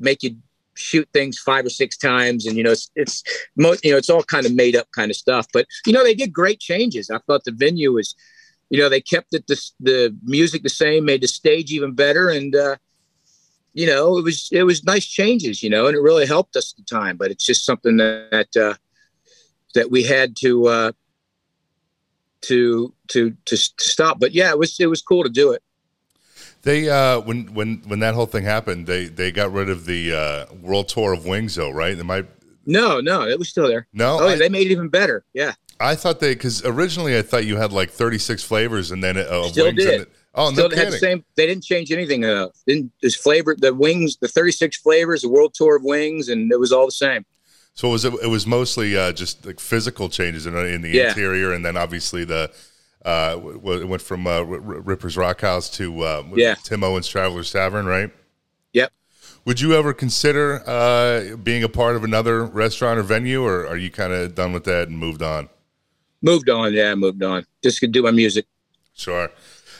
make 0.00 0.22
you 0.22 0.36
shoot 0.74 1.08
things 1.12 1.38
five 1.38 1.66
or 1.66 1.70
six 1.70 1.96
times, 1.96 2.46
and 2.46 2.56
you 2.56 2.62
know, 2.62 2.72
it's 2.72 2.90
it's 2.94 3.22
most 3.56 3.84
you 3.84 3.92
know, 3.92 3.98
it's 3.98 4.10
all 4.10 4.22
kind 4.22 4.46
of 4.46 4.54
made 4.54 4.76
up 4.76 4.88
kind 4.92 5.10
of 5.10 5.16
stuff. 5.16 5.46
But 5.52 5.66
you 5.86 5.92
know, 5.92 6.02
they 6.02 6.14
did 6.14 6.32
great 6.32 6.60
changes. 6.60 7.10
I 7.10 7.18
thought 7.26 7.44
the 7.44 7.52
venue 7.52 7.92
was, 7.92 8.14
you 8.70 8.78
know, 8.78 8.88
they 8.88 9.00
kept 9.00 9.34
it 9.34 9.46
the 9.46 9.60
the 9.80 10.16
music 10.22 10.62
the 10.62 10.68
same, 10.68 11.04
made 11.04 11.22
the 11.22 11.28
stage 11.28 11.72
even 11.72 11.92
better, 11.92 12.28
and 12.28 12.54
uh, 12.54 12.76
you 13.78 13.86
know, 13.86 14.18
it 14.18 14.24
was 14.24 14.48
it 14.50 14.64
was 14.64 14.82
nice 14.82 15.06
changes, 15.06 15.62
you 15.62 15.70
know, 15.70 15.86
and 15.86 15.96
it 15.96 16.00
really 16.00 16.26
helped 16.26 16.56
us 16.56 16.72
at 16.72 16.84
the 16.84 16.96
time. 16.96 17.16
But 17.16 17.30
it's 17.30 17.46
just 17.46 17.64
something 17.64 17.96
that 17.98 18.48
uh, 18.56 18.74
that 19.74 19.88
we 19.88 20.02
had 20.02 20.34
to 20.38 20.66
uh, 20.66 20.92
to 22.42 22.92
to 23.10 23.36
to 23.44 23.56
stop. 23.56 24.18
But 24.18 24.32
yeah, 24.32 24.50
it 24.50 24.58
was 24.58 24.80
it 24.80 24.86
was 24.86 25.00
cool 25.00 25.22
to 25.22 25.28
do 25.28 25.52
it. 25.52 25.62
They 26.62 26.90
uh, 26.90 27.20
when 27.20 27.54
when 27.54 27.76
when 27.86 28.00
that 28.00 28.14
whole 28.14 28.26
thing 28.26 28.42
happened, 28.42 28.88
they 28.88 29.04
they 29.04 29.30
got 29.30 29.52
rid 29.52 29.70
of 29.70 29.86
the 29.86 30.12
uh, 30.12 30.54
world 30.60 30.88
tour 30.88 31.12
of 31.12 31.24
Wings, 31.24 31.54
though, 31.54 31.70
right? 31.70 31.96
They 31.96 32.02
might. 32.02 32.26
No, 32.66 33.00
no, 33.00 33.28
it 33.28 33.38
was 33.38 33.48
still 33.48 33.68
there. 33.68 33.86
No, 33.92 34.18
oh, 34.20 34.28
I, 34.28 34.34
they 34.34 34.48
made 34.48 34.66
it 34.66 34.72
even 34.72 34.88
better. 34.88 35.24
Yeah. 35.34 35.52
I 35.78 35.94
thought 35.94 36.18
they 36.18 36.34
because 36.34 36.64
originally 36.64 37.16
I 37.16 37.22
thought 37.22 37.46
you 37.46 37.56
had 37.56 37.72
like 37.72 37.90
36 37.90 38.42
flavors 38.42 38.90
and 38.90 39.04
then 39.04 39.16
uh, 39.16 39.44
still 39.44 39.66
wings. 39.66 39.84
Did. 39.84 40.00
And, 40.00 40.06
oh, 40.38 40.52
still 40.52 40.70
had 40.70 40.88
the 40.88 40.98
same. 40.98 41.24
They 41.36 41.46
didn't 41.46 41.64
change 41.64 41.90
anything. 41.92 42.24
Uh, 42.24 42.48
didn't 42.66 42.92
this 43.02 43.14
flavor 43.14 43.54
the 43.58 43.74
wings, 43.74 44.16
the 44.20 44.28
36 44.28 44.76
flavors, 44.78 45.22
the 45.22 45.28
world 45.28 45.52
tour 45.54 45.76
of 45.76 45.84
wings, 45.84 46.28
and 46.28 46.50
it 46.52 46.58
was 46.58 46.72
all 46.72 46.86
the 46.86 46.92
same. 46.92 47.24
So 47.74 47.88
it 47.88 47.92
was 47.92 48.04
it 48.04 48.28
was 48.30 48.46
mostly 48.46 48.96
uh, 48.96 49.12
just 49.12 49.44
like 49.46 49.60
physical 49.60 50.08
changes 50.08 50.46
in, 50.46 50.56
in 50.56 50.82
the 50.82 50.90
Yeah. 50.90 51.08
interior, 51.10 51.52
and 51.52 51.64
then 51.64 51.76
obviously 51.76 52.24
the 52.24 52.50
uh, 53.04 53.34
w- 53.36 53.80
it 53.82 53.86
went 53.88 54.02
from 54.02 54.26
uh, 54.26 54.30
R- 54.40 54.44
Ripper's 54.44 55.16
Rock 55.16 55.40
House 55.42 55.70
to 55.76 56.00
uh, 56.02 56.22
Yeah. 56.34 56.54
Tim 56.64 56.82
Owens 56.82 57.06
Traveler's 57.06 57.52
Tavern, 57.52 57.86
right? 57.86 58.10
Yep. 58.72 58.92
Would 59.44 59.60
you 59.60 59.74
ever 59.74 59.94
consider 59.94 60.62
uh, 60.68 61.36
being 61.36 61.62
a 61.62 61.68
part 61.68 61.94
of 61.94 62.02
another 62.02 62.44
restaurant 62.44 62.98
or 62.98 63.02
venue, 63.04 63.44
or 63.44 63.66
are 63.66 63.76
you 63.76 63.90
kind 63.90 64.12
of 64.12 64.34
done 64.34 64.52
with 64.52 64.64
that 64.64 64.88
and 64.88 64.98
moved 64.98 65.22
on? 65.22 65.48
Moved 66.20 66.50
on. 66.50 66.72
Yeah, 66.74 66.94
moved 66.96 67.22
on. 67.22 67.46
Just 67.62 67.78
could 67.78 67.92
do 67.92 68.02
my 68.02 68.10
music. 68.10 68.46
Sure. 68.94 69.30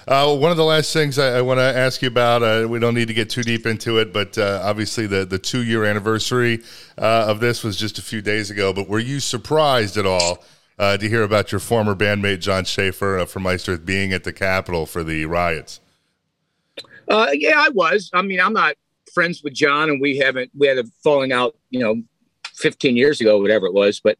Uh, 0.09 0.35
one 0.35 0.51
of 0.51 0.57
the 0.57 0.65
last 0.65 0.91
things 0.95 1.19
I, 1.19 1.37
I 1.37 1.43
want 1.43 1.59
to 1.59 1.65
ask 1.65 2.01
you 2.01 2.09
about, 2.09 2.43
uh, 2.43 2.67
we 2.67 2.79
don't 2.79 2.95
need 2.95 3.09
to 3.09 3.15
get 3.15 3.29
too 3.29 3.43
deep 3.43 3.67
into 3.67 3.99
it, 3.99 4.11
but 4.11 4.39
uh, 4.39 4.59
obviously 4.65 5.07
the, 5.07 5.27
the 5.27 5.39
two 5.39 5.63
year 5.63 5.85
anniversary 5.85 6.63
uh, 6.97 7.27
of 7.29 7.41
this 7.41 7.63
was 7.63 7.77
just 7.77 7.99
a 7.99 8.03
few 8.03 8.23
days 8.23 8.51
ago. 8.51 8.73
But 8.73 8.89
were 8.89 9.01
you 9.01 9.21
surprised 9.21 9.99
at 9.99 10.07
all 10.07 10.43
uh, 10.79 10.97
to 10.97 11.09
hear 11.11 11.23
about 11.25 11.53
your 11.53 11.59
former 11.59 11.95
bandmate 11.95 12.41
Jon 12.41 12.65
Schaffer 12.65 13.19
uh, 13.19 13.27
from 13.27 13.47
Iced 13.47 13.69
Earth 13.69 13.85
being 13.85 14.15
at 14.15 14.25
the 14.25 14.33
Capitol 14.33 14.87
for 14.87 15.05
the 15.05 15.27
riots? 15.27 15.79
Yeah, 17.11 17.57
I 17.57 17.69
was. 17.69 18.09
I 18.15 18.23
mean, 18.23 18.41
I'm 18.41 18.55
not 18.55 18.77
friends 19.13 19.43
with 19.43 19.53
John, 19.53 19.91
and 19.91 20.01
we 20.01 20.17
haven't. 20.17 20.51
We 20.57 20.69
had 20.69 20.79
a 20.79 20.85
falling 21.05 21.33
out, 21.33 21.55
you 21.69 21.81
know, 21.81 22.03
15 22.55 22.97
years 22.97 23.21
ago, 23.21 23.39
whatever 23.39 23.67
it 23.67 23.75
was. 23.75 24.01
But 24.01 24.19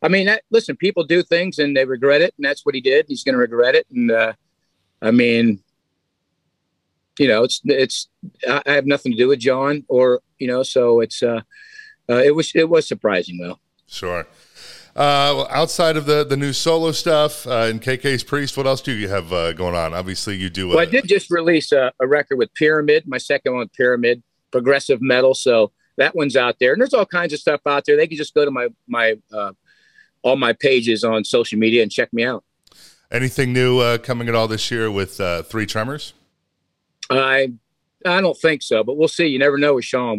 I 0.00 0.08
mean, 0.08 0.24
that, 0.24 0.44
listen, 0.50 0.74
people 0.74 1.04
do 1.04 1.22
things 1.22 1.58
and 1.58 1.76
they 1.76 1.84
regret 1.84 2.22
it, 2.22 2.32
and 2.38 2.46
that's 2.46 2.64
what 2.64 2.74
he 2.74 2.80
did. 2.80 3.04
He's 3.08 3.24
going 3.24 3.34
to 3.34 3.40
regret 3.40 3.74
it, 3.74 3.86
and 3.90 4.10
uh, 4.10 4.32
I 5.00 5.10
mean, 5.10 5.60
you 7.18 7.28
know, 7.28 7.44
it's 7.44 7.60
it's. 7.64 8.08
I 8.48 8.62
I 8.66 8.72
have 8.72 8.86
nothing 8.86 9.12
to 9.12 9.18
do 9.18 9.28
with 9.28 9.40
Jon, 9.40 9.84
or 9.88 10.20
you 10.38 10.46
know, 10.46 10.62
so 10.62 11.00
it's. 11.00 11.22
Uh, 11.22 11.40
uh, 12.10 12.22
it 12.24 12.34
was 12.34 12.52
it 12.54 12.68
was 12.68 12.88
surprising 12.88 13.38
though. 13.38 13.58
Sure. 13.86 14.26
Uh, 14.96 15.30
well, 15.36 15.48
outside 15.50 15.96
of 15.96 16.06
the, 16.06 16.24
the 16.24 16.36
new 16.36 16.52
solo 16.52 16.90
stuff 16.90 17.46
uh, 17.46 17.68
and 17.70 17.80
KK's 17.80 18.24
Priest, 18.24 18.56
what 18.56 18.66
else 18.66 18.80
do 18.80 18.92
you 18.92 19.08
have 19.08 19.32
uh, 19.32 19.52
going 19.52 19.76
on? 19.76 19.94
Obviously, 19.94 20.34
you 20.36 20.50
do. 20.50 20.68
Well, 20.68 20.80
I 20.80 20.82
uh, 20.82 20.86
did 20.86 21.06
just 21.06 21.30
release 21.30 21.70
a, 21.70 21.92
a 22.00 22.06
record 22.06 22.36
with 22.36 22.52
Pyramid, 22.54 23.04
my 23.06 23.18
second 23.18 23.52
one, 23.52 23.60
with 23.60 23.72
Pyramid, 23.74 24.24
progressive 24.50 25.00
metal. 25.00 25.34
So 25.34 25.70
that 25.98 26.16
one's 26.16 26.34
out 26.34 26.56
there, 26.58 26.72
and 26.72 26.80
there's 26.80 26.94
all 26.94 27.06
kinds 27.06 27.32
of 27.32 27.38
stuff 27.38 27.60
out 27.66 27.84
there. 27.86 27.96
They 27.96 28.08
can 28.08 28.16
just 28.16 28.34
go 28.34 28.44
to 28.44 28.50
my 28.50 28.68
my 28.88 29.16
uh, 29.32 29.52
all 30.22 30.36
my 30.36 30.52
pages 30.52 31.04
on 31.04 31.24
social 31.24 31.58
media 31.58 31.82
and 31.82 31.92
check 31.92 32.12
me 32.12 32.24
out. 32.24 32.42
Anything 33.10 33.52
new 33.52 33.78
uh, 33.78 33.98
coming 33.98 34.28
at 34.28 34.34
all 34.34 34.48
this 34.48 34.70
year 34.70 34.90
with 34.90 35.20
uh, 35.20 35.42
Three 35.42 35.66
Tremors? 35.66 36.14
I 37.10 37.52
I 38.06 38.20
don't 38.20 38.38
think 38.38 38.62
so, 38.62 38.84
but 38.84 38.96
we'll 38.96 39.08
see. 39.08 39.26
You 39.26 39.38
never 39.38 39.58
know 39.58 39.74
with 39.74 39.84
Sean. 39.84 40.16